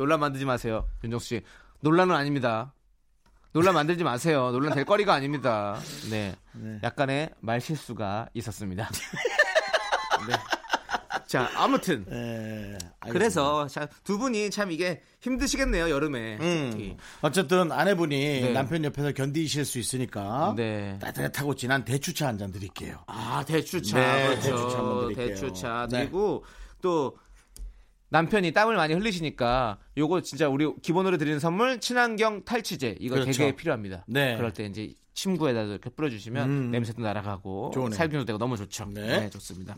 [0.00, 1.42] 논란 만들지 마세요, 윤정수 씨.
[1.80, 2.72] 논란은 아닙니다.
[3.52, 4.50] 논란 만들지 마세요.
[4.50, 5.78] 논란 될 거리가 아닙니다.
[6.08, 6.34] 네.
[6.54, 6.78] 네.
[6.82, 8.88] 약간의 말 실수가 있었습니다.
[10.26, 10.34] 네.
[11.26, 12.14] 자, 아무튼 예,
[13.00, 13.12] 알겠습니다.
[13.12, 16.38] 그래서 자, 두 분이 참 이게 힘드시겠네요 여름에.
[16.40, 16.96] 음.
[17.20, 18.52] 어쨌든 아내분이 네.
[18.54, 20.98] 남편 옆에서 견디실 수 있으니까 네.
[20.98, 22.96] 따뜻하고 진한 대추차 한 잔 드릴게요.
[23.06, 24.40] 아 대추차 네, 그렇죠.
[24.40, 25.26] 대추차 한번 드릴게요.
[25.26, 25.98] 대추차 네.
[26.04, 26.42] 그리고
[26.80, 27.18] 또
[28.10, 33.32] 남편이 땀을 많이 흘리시니까 요거 진짜 우리 기본으로 드리는 선물 친환경 탈취제 이거 그렇죠.
[33.32, 34.04] 되게 필요합니다.
[34.08, 34.36] 네.
[34.36, 36.70] 그럴 때 이제 침구에다 이렇게 뿌려주시면 음.
[36.70, 37.90] 냄새도 날아가고 좋네요.
[37.92, 38.86] 살균도 되고 너무 좋죠.
[38.94, 39.20] 네.
[39.20, 39.76] 네, 좋습니다.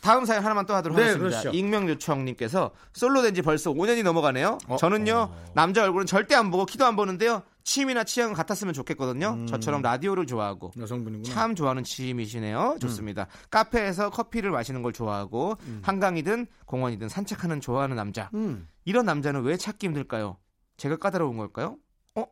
[0.00, 1.28] 다음 사연 하나만 또 하도록 네, 하겠습니다.
[1.40, 1.50] 그러시죠.
[1.56, 4.58] 익명 요청님께서 솔로 된 지 벌써 5년이 넘어가네요.
[4.68, 4.76] 어?
[4.76, 7.42] 저는요 남자 얼굴은 절대 안 보고 키도 안 보는데요.
[7.70, 9.28] 취미나 취향은 같았으면 좋겠거든요.
[9.28, 9.46] 음.
[9.46, 11.32] 저처럼 라디오를 좋아하고 여성분이구나.
[11.32, 12.78] 참 좋아하는 취미시네요.
[12.80, 13.28] 좋습니다.
[13.48, 18.28] 카페에서 커피를 마시는 걸 좋아하고 한강이든 공원이든 산책하는 좋아하는 남자.
[18.34, 18.66] 음.
[18.84, 20.36] 이런 남자는 왜 찾기 힘들까요?
[20.78, 21.78] 제가 까다로운 걸까요?
[22.16, 22.26] 어?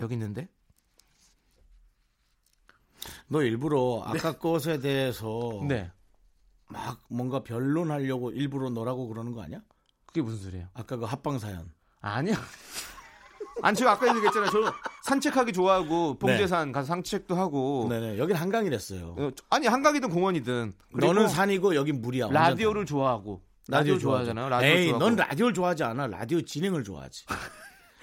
[0.00, 0.48] 여기 있는데?
[3.28, 5.92] 너 일부러 아까 것에 대해서 네.
[6.66, 9.60] 막 뭔가 변론하려고 일부러 너라고 그러는 거 아니야?
[10.06, 10.66] 그게 무슨 소리예요?
[10.74, 11.72] 아까 그 합방 사연.
[12.00, 12.34] 아니야.
[13.62, 14.50] 아니 제가 아까 얘기했잖아요.
[14.50, 17.86] 저 산책하기 좋아하고 봉제산 가서 산책도 하고.
[17.88, 18.18] 네네.
[18.18, 19.16] 여긴 한강이랬어요.
[19.18, 20.72] 어, 아니 한강이든 공원이든.
[20.94, 22.28] 너는 산이고 여긴 물이야.
[22.30, 23.42] 라디오를 좋아하고.
[23.68, 24.32] 라디오 좋아하죠.
[24.32, 24.48] 좋아하잖아요.
[24.48, 25.04] 라디오 에이, 좋아하고.
[25.04, 26.06] 넌 라디오를 좋아하지 않아.
[26.08, 27.26] 라디오 진행을 좋아하지.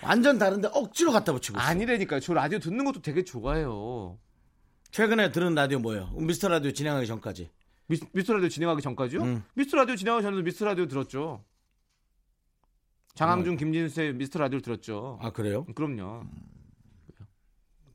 [0.04, 1.68] 완전 다른데 억지로 갖다 붙이고 있어.
[1.68, 2.20] 아니라니까요.
[2.20, 4.18] 저 라디오 듣는 것도 되게 좋아해요.
[4.92, 6.12] 최근에 들은 라디오 뭐예요?
[6.16, 7.50] 미스터 라디오 진행하기 전까지.
[7.88, 9.22] 미, 미스터 라디오 진행하기 전까지요?
[9.22, 9.44] 음.
[9.56, 11.44] 미스터 라디오 진행하기 전에도 미스터 라디오 들었죠.
[13.18, 15.18] 장항준, 김진수의 미스터 라디오 들었죠.
[15.22, 15.66] 아 그래요?
[15.76, 16.24] 그럼요.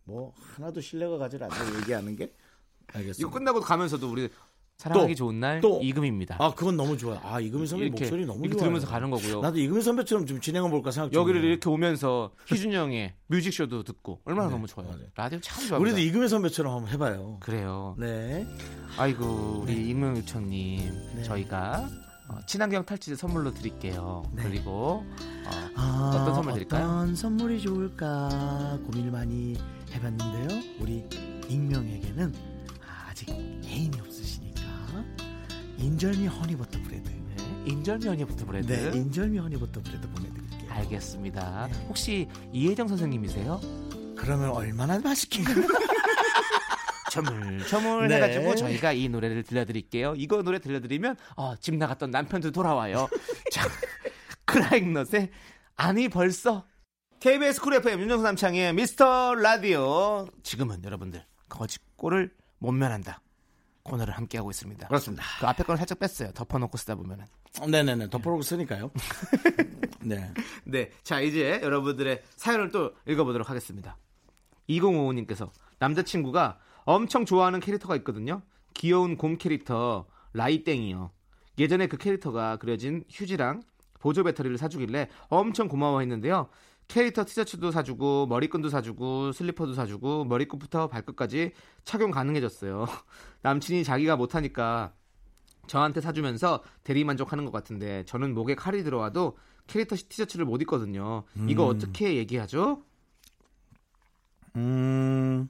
[0.04, 1.48] 뭐 하나도 신뢰가 가지 않는
[1.82, 2.32] 얘기하는 게
[2.92, 3.20] 알겠습니다.
[3.20, 4.28] 이거 끝나고 가면서도 우리
[4.78, 5.78] 사랑하기 또, 좋은 날 또.
[5.80, 6.36] 이금입니다.
[6.40, 7.20] 아 그건 너무 좋아.
[7.22, 8.62] 아 이금희 선배 이렇게, 목소리 너무 이렇게 좋아.
[8.64, 9.40] 들으면서 가는 거고요.
[9.42, 11.20] 나도 이금희 선배처럼 좀 진행해 볼까 생각 중.
[11.20, 14.88] 여기를 이렇게 오면서 희준이 형의 뮤직쇼도 듣고 얼마나 너무 좋아요.
[14.88, 15.04] 맞아요.
[15.14, 15.80] 라디오 참 좋아요.
[15.80, 17.36] 우리도 이금희 선배처럼 한번 해봐요.
[17.38, 17.94] 그래요.
[17.96, 18.44] 네.
[18.98, 21.22] 아이고 우리 익명 요청님 네.
[21.22, 21.88] 저희가
[22.32, 24.22] 어, 친환경 탈취제 선물로 드릴게요.
[24.32, 24.42] 네.
[24.44, 25.04] 그리고
[25.46, 26.84] 어, 아, 어떤 선물 드릴까요?
[26.84, 29.56] 어떤 선물이 좋을까 고민을 많이
[29.92, 30.62] 해봤는데요.
[30.80, 31.04] 우리
[31.48, 32.34] 익명에게는
[33.08, 34.62] 아직 애인이 없으시니까
[35.78, 37.10] 인절미 honey butter bread.
[37.10, 38.72] 네, 인절미 honey butter bread.
[38.72, 40.70] 네, 인절미 honey butter bread 보내드릴게요.
[40.72, 41.68] 알겠습니다.
[41.70, 41.86] 네.
[41.88, 43.60] 혹시 이혜정 선생님이세요?
[44.16, 45.42] 그러면 얼마나 맛있게.
[47.12, 48.16] 처물처물 네.
[48.16, 50.14] 해가지고 저희가 이 노래를 들려드릴게요.
[50.16, 53.06] 이거 노래 들려드리면 어, 집 나갔던 남편도 돌아와요.
[53.52, 53.68] 자,
[54.46, 55.30] 크라잉넛의
[55.76, 56.66] 아니 벌써
[57.20, 63.20] KBS 쿨 FM 윤정수 남창희 미스터 라디오 지금은 여러분들 거지꼴을 못 면한다
[63.82, 64.86] 코너를 함께 하고 있습니다.
[64.88, 65.24] 그렇습니다.
[65.40, 66.32] 그 앞에 걸 살짝 뺐어요.
[66.32, 67.26] 덮어놓고 쓰다 보면은.
[67.60, 68.08] 어, 네네네.
[68.10, 68.90] 덮어놓고 쓰니까요.
[70.00, 70.32] 네.
[70.64, 70.90] 네.
[71.02, 73.98] 자, 이제 여러분들의 사연을 또 읽어보도록 하겠습니다.
[74.68, 75.50] 2055님께서
[75.80, 78.42] 남자친구가 엄청 좋아하는 캐릭터가 있거든요.
[78.74, 81.10] 귀여운 곰 캐릭터 라이땡이요.
[81.58, 83.62] 예전에 그 캐릭터가 그려진 휴지랑
[83.98, 86.48] 보조 배터리를 사주길래 엄청 고마워했는데요.
[86.88, 91.52] 캐릭터 티셔츠도 사주고 머리끈도 사주고 슬리퍼도 사주고 머리끝부터 발끝까지
[91.84, 92.86] 착용 가능해졌어요.
[93.42, 94.92] 남친이 자기가 못하니까
[95.68, 101.24] 저한테 사주면서 대리 만족하는 것 같은데 저는 목에 칼이 들어와도 캐릭터 티셔츠를 못 입거든요.
[101.48, 102.82] 이거 어떻게 얘기하죠?
[104.56, 105.48] 음.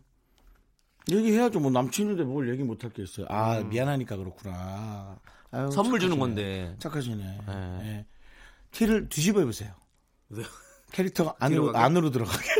[1.11, 1.61] 얘기해야죠.
[1.61, 3.27] 뭐 남친인데 뭘 얘기 못 할 게 있어요.
[3.29, 5.19] 아, 미안하니까 그렇구나.
[5.51, 6.19] 아유, 선물 주는 착하시네.
[6.19, 6.77] 건데.
[6.79, 7.39] 착하시네.
[7.47, 7.81] 네.
[7.85, 8.07] 예.
[8.71, 9.75] 티를 뒤집어 입으세요.
[10.93, 11.77] 캐릭터가 안으로?
[11.77, 12.45] 안으로 들어가게.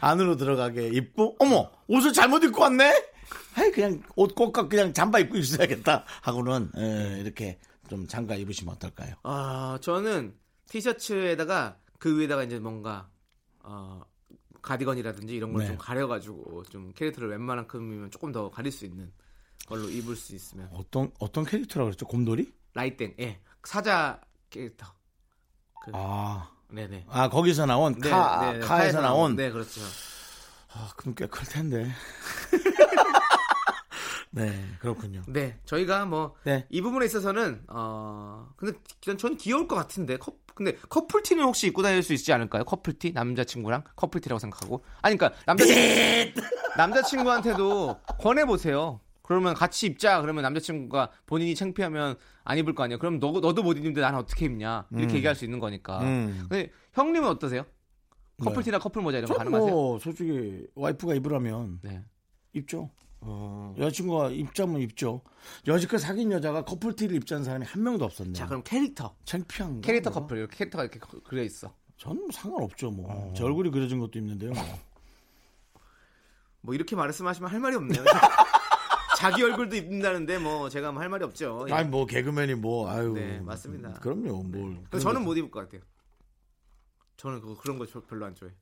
[0.00, 1.70] 안으로 들어가게 입고, 어머!
[1.86, 3.10] 옷을 잘못 입고 왔네?
[3.54, 6.04] 아이, 그냥 옷 꼭각 그냥 잠바 입고 있어야겠다.
[6.22, 7.58] 하고는, 예, 이렇게
[7.88, 9.14] 좀 장가 입으시면 어떨까요?
[9.22, 10.34] 아, 저는
[10.68, 13.08] 티셔츠에다가 그 위에다가 이제 뭔가
[13.62, 14.02] 어,
[14.62, 15.68] 가디건이라든지 이런 걸 네.
[15.68, 19.12] 좀 가려가지고 좀 캐릭터를 웬만한큼이면 조금 더 가릴 수 있는
[19.66, 22.06] 걸로 입을 수 있으면 어떤, 어떤 캐릭터라고 그랬죠?
[22.06, 22.52] 곰돌이?
[22.74, 24.86] 라이땡, 예, 사자 캐릭터.
[25.84, 26.48] 그, 아.
[26.68, 27.04] 네네.
[27.10, 29.36] 아, 거기서 나온, 네, 카, 네, 네, 카에서 나온.
[29.36, 29.80] 네, 그렇죠.
[30.72, 31.90] 아, 그럼 꽤 클 텐데.
[34.30, 35.22] 네, 그렇군요.
[35.28, 36.66] 네, 저희가 뭐 네.
[36.70, 41.82] 이 부분에 있어서는 어 근데 전- 전 귀여울 것 같은데 커, 근데 커플티는 혹시 입고
[41.82, 42.64] 다닐 수 있지 않을까요?
[42.64, 46.40] 커플티 남자친구랑 커플티라고 생각하고 아니 그러니까 남자친구
[46.76, 49.00] 남자친구한테도 권해 보세요.
[49.22, 50.20] 그러면 같이 입자.
[50.20, 52.98] 그러면 남자친구가 본인이 창피하면 안 입을 거 아니야.
[52.98, 55.16] 그럼 너 너도 못 입는데 나는 어떻게 입냐 이렇게 음.
[55.16, 56.00] 얘기할 수 있는 거니까.
[56.00, 56.46] 음.
[56.48, 57.64] 근데 형님은 어떠세요?
[58.42, 59.70] 커플티나 커플 모자 이런 거 가능하세요?
[59.70, 62.02] 뭐, 솔직히, 와이프가 입으라면 네.
[62.52, 62.90] 입죠.
[63.24, 63.74] 어.
[63.78, 65.22] 여자친구가 입자면 입죠.
[65.66, 68.32] 여지껏 사귄 여자가 커플티를 입자는 사람이 한 명도 없었네.
[68.32, 69.14] 자, 그럼 캐릭터.
[69.24, 69.80] 창피한 거.
[69.80, 70.38] 캐릭터 커플.
[70.38, 71.72] 이렇게 캐릭터가 이렇게 거- 그려 있어.
[71.96, 73.06] 저는 뭐 상관없죠 뭐.
[73.10, 73.32] 어.
[73.36, 74.52] 제 얼굴이 그려진 것도 있는데요.
[74.52, 74.62] 뭐.
[76.62, 78.04] 뭐 이렇게 말씀하시면 할 말이 없네요.
[79.18, 81.66] 자기 얼굴도 입는다는데 뭐 제가 뭐할 말이 없죠.
[81.68, 81.72] 예.
[81.72, 83.12] 아니 뭐 개그맨이 뭐 아유.
[83.12, 83.92] 네, 맞습니다.
[84.00, 84.42] 그럼요.
[84.42, 84.74] 뭘.
[84.90, 85.80] 근데 저는 못 입을 것 같아요.
[87.18, 88.52] 저는 그거 그런 거 저- 별로 안 좋아해.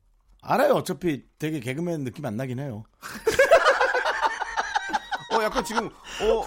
[0.43, 0.73] 알아요.
[0.73, 2.83] 어차피 되게 개그맨 느낌 안 나긴 해요.
[5.31, 6.45] 어, 약간 지금 어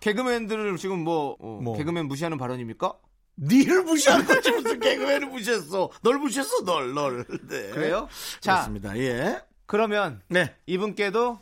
[0.00, 1.76] 개그맨들을 지금 뭐, 어, 뭐.
[1.76, 2.94] 개그맨 무시하는 발언입니까?
[3.38, 5.90] 니를 무시한 거지 무슨 개그맨을 무시했어.
[6.02, 7.24] 널 무시했어 널 널.
[7.48, 7.70] 네.
[7.70, 8.08] 그래요?
[8.40, 8.96] 자, 그렇습니다.
[8.98, 9.40] 예.
[9.66, 10.54] 그러면 네.
[10.66, 11.38] 이분께도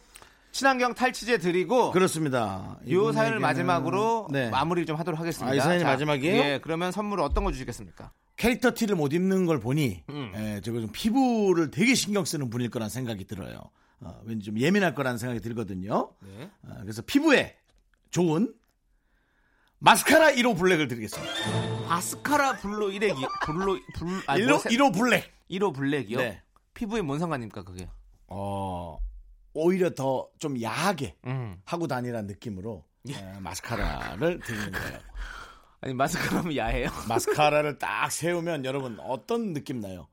[0.52, 2.78] 친환경 탈취제 드리고 그렇습니다.
[2.90, 4.50] 요 사연을 마지막으로 네.
[4.50, 5.50] 마무리 좀 하도록 하겠습니다.
[5.50, 6.36] 아, 이 사연이 자, 마지막이에요?
[6.42, 8.12] 예, 그러면 선물 어떤 거 주시겠습니까?
[8.36, 10.32] 캐릭터 티를 못 입는 걸 보니 음.
[10.36, 13.70] 예, 저거 좀 피부를 되게 신경 쓰는 분일 거란 생각이 들어요.
[14.00, 16.12] 어, 왠지 좀 예민할 거라는 생각이 들거든요.
[16.20, 16.50] 네.
[16.62, 17.56] 어, 그래서 피부에
[18.10, 18.54] 좋은
[19.80, 21.32] 마스카라 1호 블랙을 드리겠습니다.
[21.88, 25.32] 마스카라 블루 1액이 블루 블 아, 1호, 1호 블랙.
[25.50, 26.18] 1호 블랙이요?
[26.18, 26.42] 네.
[26.74, 27.88] 피부에 뭔 상관입니까 그게?
[28.26, 28.98] 어,
[29.54, 31.60] 오히려 더 좀 야하게 음.
[31.64, 34.98] 하고 다니라는 느낌으로 어, 마스카라를 드리는 거예요.
[35.80, 36.88] 아니 마스카라면 야해요?
[37.08, 40.08] 마스카라를 딱 세우면 여러분 어떤 느낌 나요?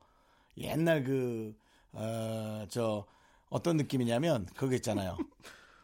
[0.58, 1.54] 옛날 그,
[1.92, 3.04] 어, 저,
[3.48, 5.16] 어떤 느낌이냐면 그거 있잖아요.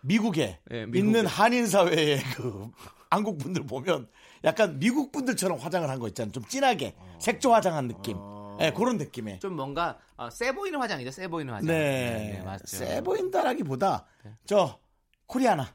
[0.03, 0.99] 미국에 예, 미국에.
[0.99, 2.71] 있는 한인 사회의 그
[3.11, 4.09] 한국 분들 보면
[4.45, 6.33] 약간 미국 분들처럼 화장을 한 거 있잖아요.
[6.33, 8.17] 좀 진하게 색조 화장한 느낌.
[8.61, 9.41] 예, 그런 느낌의.
[9.41, 11.11] 좀 뭔가 어, 세 보이는 화장이죠.
[11.11, 11.67] 세 보이는 화장.
[11.67, 12.65] 네, 맞죠.
[12.67, 14.33] 세 보인다라기보다 네.
[14.47, 14.79] 저
[15.27, 15.75] 코리아나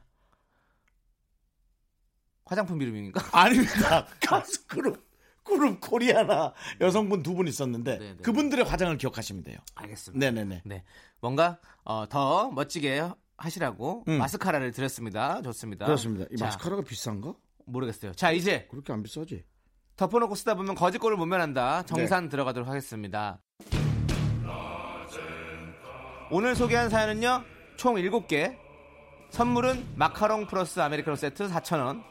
[2.44, 3.20] 화장품 이름입니까?
[3.32, 4.06] 아닙니다.
[4.68, 5.07] 그룹
[5.48, 8.22] 그룹 코리아나 여성분 두 분 있었는데 네, 네.
[8.22, 9.56] 그분들의 화장을 기억하시면 돼요.
[9.74, 10.18] 알겠습니다.
[10.30, 10.62] 네네네.
[10.64, 10.84] 네.
[11.20, 14.18] 뭔가 어, 더 멋지게 하시라고 음.
[14.18, 15.40] 마스카라를 드렸습니다.
[15.42, 15.86] 좋습니다.
[15.86, 16.26] 그렇습니다.
[16.32, 17.34] 이 자, 마스카라가 비싼가?
[17.66, 18.12] 모르겠어요.
[18.14, 19.44] 자, 이제 그렇게 안 비싸지?
[19.96, 21.82] 덮어놓고 쓰다 보면 거짓골을 못 면한다.
[21.84, 22.28] 정산 네.
[22.30, 23.40] 들어가도록 하겠습니다.
[26.30, 27.42] 오늘 소개한 사연은요.
[27.76, 28.56] 총 7개.
[29.30, 32.02] 선물은 마카롱 플러스 아메리카노 세트 4,000원.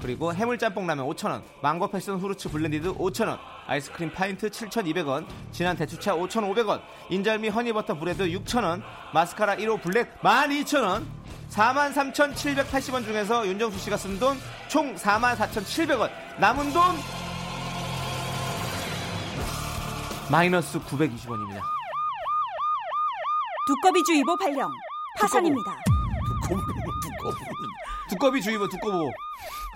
[0.00, 1.42] 그리고 해물짬뽕 라면 5,000원.
[1.62, 3.38] 망고 passion fruits blended 5,000원.
[3.66, 5.26] 아이스크림 파인트 7,200원.
[5.50, 6.82] 진한 대추차 5,500원.
[7.10, 8.82] 인절미 honey butter bread 6,000원.
[9.14, 11.04] 마스카라 1호 블랙 12,000원.
[11.50, 14.38] 43,780원 중에서 윤정수 씨가 쓴 돈
[14.68, 16.10] 총 44,700원.
[16.38, 16.82] 남은 돈
[20.30, 21.60] 마이너스 920원입니다.
[23.66, 24.70] 두꺼비 주의보 발령.
[25.18, 25.70] 파산입니다.
[26.48, 27.36] 두꺼부는 두꺼부.
[28.10, 29.10] 두꺼비 주의보 두꺼보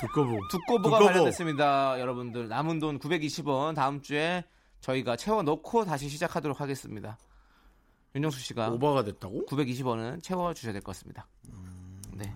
[0.00, 0.38] 두꺼부.
[0.50, 1.04] 두꺼보가 두꺼보.
[1.06, 2.00] 발령됐습니다.
[2.00, 4.44] 여러분들 남은 돈 920원 다음 주에
[4.80, 7.18] 저희가 채워 넣고 다시 시작하도록 하겠습니다.
[8.14, 9.46] 윤정수 씨가 오버가 됐다고?
[9.46, 11.26] 920원은 채워 주셔야 될 것 같습니다.
[12.12, 12.32] 네,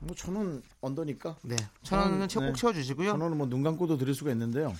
[0.00, 1.36] 뭐 천원 언더니까.
[1.42, 2.46] 네, 천 원은 채- 네.
[2.48, 3.12] 꼭 채워 주시고요.
[3.12, 4.74] 천 원은 뭐 눈 감고도 드릴 수가 있는데요.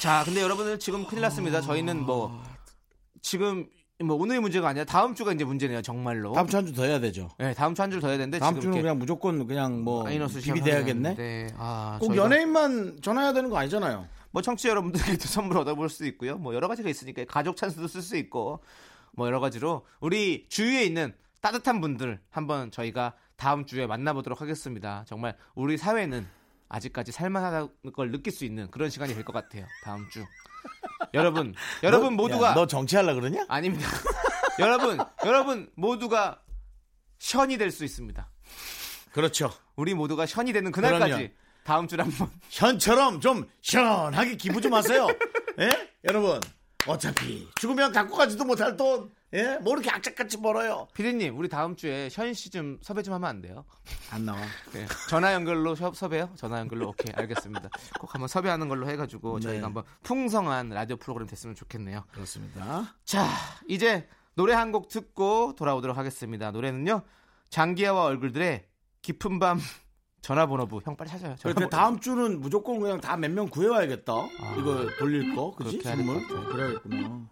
[0.00, 1.60] 자, 근데 여러분들 지금 큰일 났습니다.
[1.60, 2.40] 저희는 뭐
[3.20, 3.68] 지금
[4.04, 5.82] 뭐 오늘의 문제가 아니라 다음 주가 이제 문제네요.
[5.82, 6.32] 정말로.
[6.32, 7.28] 다음 주 한 주 더 해야 되죠.
[7.36, 11.16] 네, 다음 주한줄더 해야 되는데 다음 주는 그냥 무조건 그냥 뭐 마이너스 비비돼야겠네.
[11.16, 14.06] 네, 아, 꼭 저희가- 연예인만 전화해야 되는 거 아니잖아요.
[14.30, 16.36] 뭐 청취자 여러분들께도 선물 얻어볼 수 있고요.
[16.38, 18.60] 뭐 여러 가지가 있으니까 가족 찬스도 쓸 수 있고
[19.14, 25.04] 뭐 여러 가지로 우리 주위에 있는 따뜻한 분들 한번 저희가 다음 주에 만나보도록 하겠습니다.
[25.08, 26.24] 정말 우리 사회는
[26.68, 29.64] 아직까지 살만하다는 걸 느낄 수 있는 그런 시간이 될 것 같아요.
[29.82, 30.22] 다음 주.
[31.14, 33.44] 여러분, 여러분 너- 모두가 야, 너 정치하려 그러냐?
[33.48, 33.88] 아닙니다.
[34.58, 36.40] 여러분, 여러분 모두가
[37.18, 38.28] 션이 될 수 있습니다.
[39.12, 39.52] 그렇죠.
[39.76, 41.28] 우리 모두가 션이 되는 그날까지 그럼요.
[41.64, 45.06] 다음 주에 한번 현처럼 좀 시원하게 기부 좀 하세요.
[45.60, 45.90] 예?
[46.04, 46.40] 여러분,
[46.86, 49.58] 어차피 죽으면 갖고 가지도 못할 돈, 예?
[49.58, 50.88] 뭐 이렇게 악착같이 벌어요.
[50.94, 53.64] 피디님, 우리 다음 주에 션씨좀 섭외 좀 하면 안 돼요?
[54.10, 54.38] 안 나와.
[54.72, 54.86] 네.
[55.10, 56.30] 전화 연결로 섭- 섭외요?
[56.34, 57.68] 전화 연결로 오케이 알겠습니다.
[58.00, 59.42] 꼭 한번 섭외하는 걸로 해가지고 네.
[59.42, 62.04] 저희가 한번 풍성한 라디오 프로그램 됐으면 좋겠네요.
[62.12, 62.94] 그렇습니다.
[63.04, 63.26] 자
[63.68, 66.50] 이제 노래 한 곡 듣고 돌아오도록 하겠습니다.
[66.50, 67.02] 노래는요
[67.50, 68.66] 장기하와 얼굴들의
[69.02, 69.58] 깊은 밤
[70.22, 71.36] 전화번호부 형 빨리 찾아요.
[71.36, 71.68] 전화번호.
[71.68, 74.12] 다음 주는 무조건 그냥 다 몇 명 구해와야겠다.
[74.58, 75.80] 이거 돌릴 거, 그지?
[75.82, 76.26] 선물?
[76.26, 77.28] 그래야겠구나.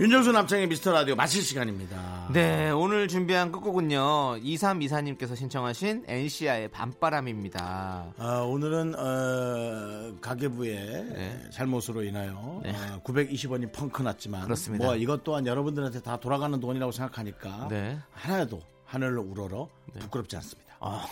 [0.00, 2.30] 윤정수 남창의 미스터 라디오 마칠 시간입니다.
[2.32, 4.38] 네, 오늘 준비한 끝곡은요.
[4.38, 8.14] 2324님께서 신청하신 NCI의 밤바람입니다.
[8.16, 11.50] 아, 오늘은 어, 가계부의 네.
[11.50, 12.70] 잘못으로 인하여 네.
[12.70, 14.86] 어, 920원이 펑크 났지만 그렇습니다.
[14.86, 17.98] 뭐 이것 또한 여러분들한테 다 돌아가는 돈이라고 생각하니까 네.
[18.12, 20.76] 하나도 하늘로 우러러 부끄럽지 않습니다.
[20.80, 21.04] 아,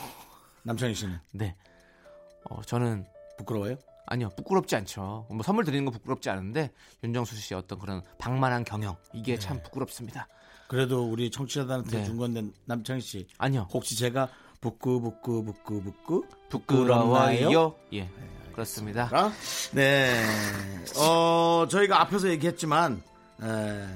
[0.62, 1.54] 남창희 씨는 네.
[2.48, 3.04] 어, 저는
[3.36, 3.76] 부끄러워요?
[4.10, 5.26] 아니요, 부끄럽지 않죠.
[5.30, 6.72] 뭐 선물 드리는 건 부끄럽지 않은데
[7.04, 9.38] 윤정수 씨의 어떤 그런 방만한 경영 이게 네.
[9.38, 10.28] 참 부끄럽습니다.
[10.66, 12.04] 그래도 우리 청취자들한테 네.
[12.04, 14.28] 준 건데 남창희 씨 아니요, 혹시 제가
[14.60, 17.74] 부끄 부끄 부끄 부끄 부끄러워요.
[17.92, 18.08] 예,
[18.52, 19.08] 그렇습니다.
[19.12, 19.32] 아?
[19.72, 20.24] 네.
[20.98, 23.02] 어, 저희가 앞에서 얘기했지만
[23.42, 23.86] 에,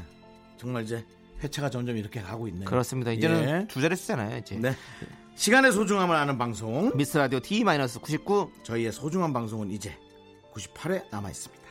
[0.57, 1.05] 정말 이제
[1.43, 2.69] 회차가 점점 이렇게 가고 있네요.
[2.69, 3.11] 그렇습니다.
[3.13, 3.67] 이제는 예.
[3.67, 4.39] 두 자릿수잖아요.
[4.39, 4.75] 이제 네.
[5.35, 6.93] 시간의 소중함을 아는 방송.
[6.95, 9.97] 미스 라디오 D-99 저희의 소중한 방송은 이제
[10.55, 11.63] 98회 남아 있습니다.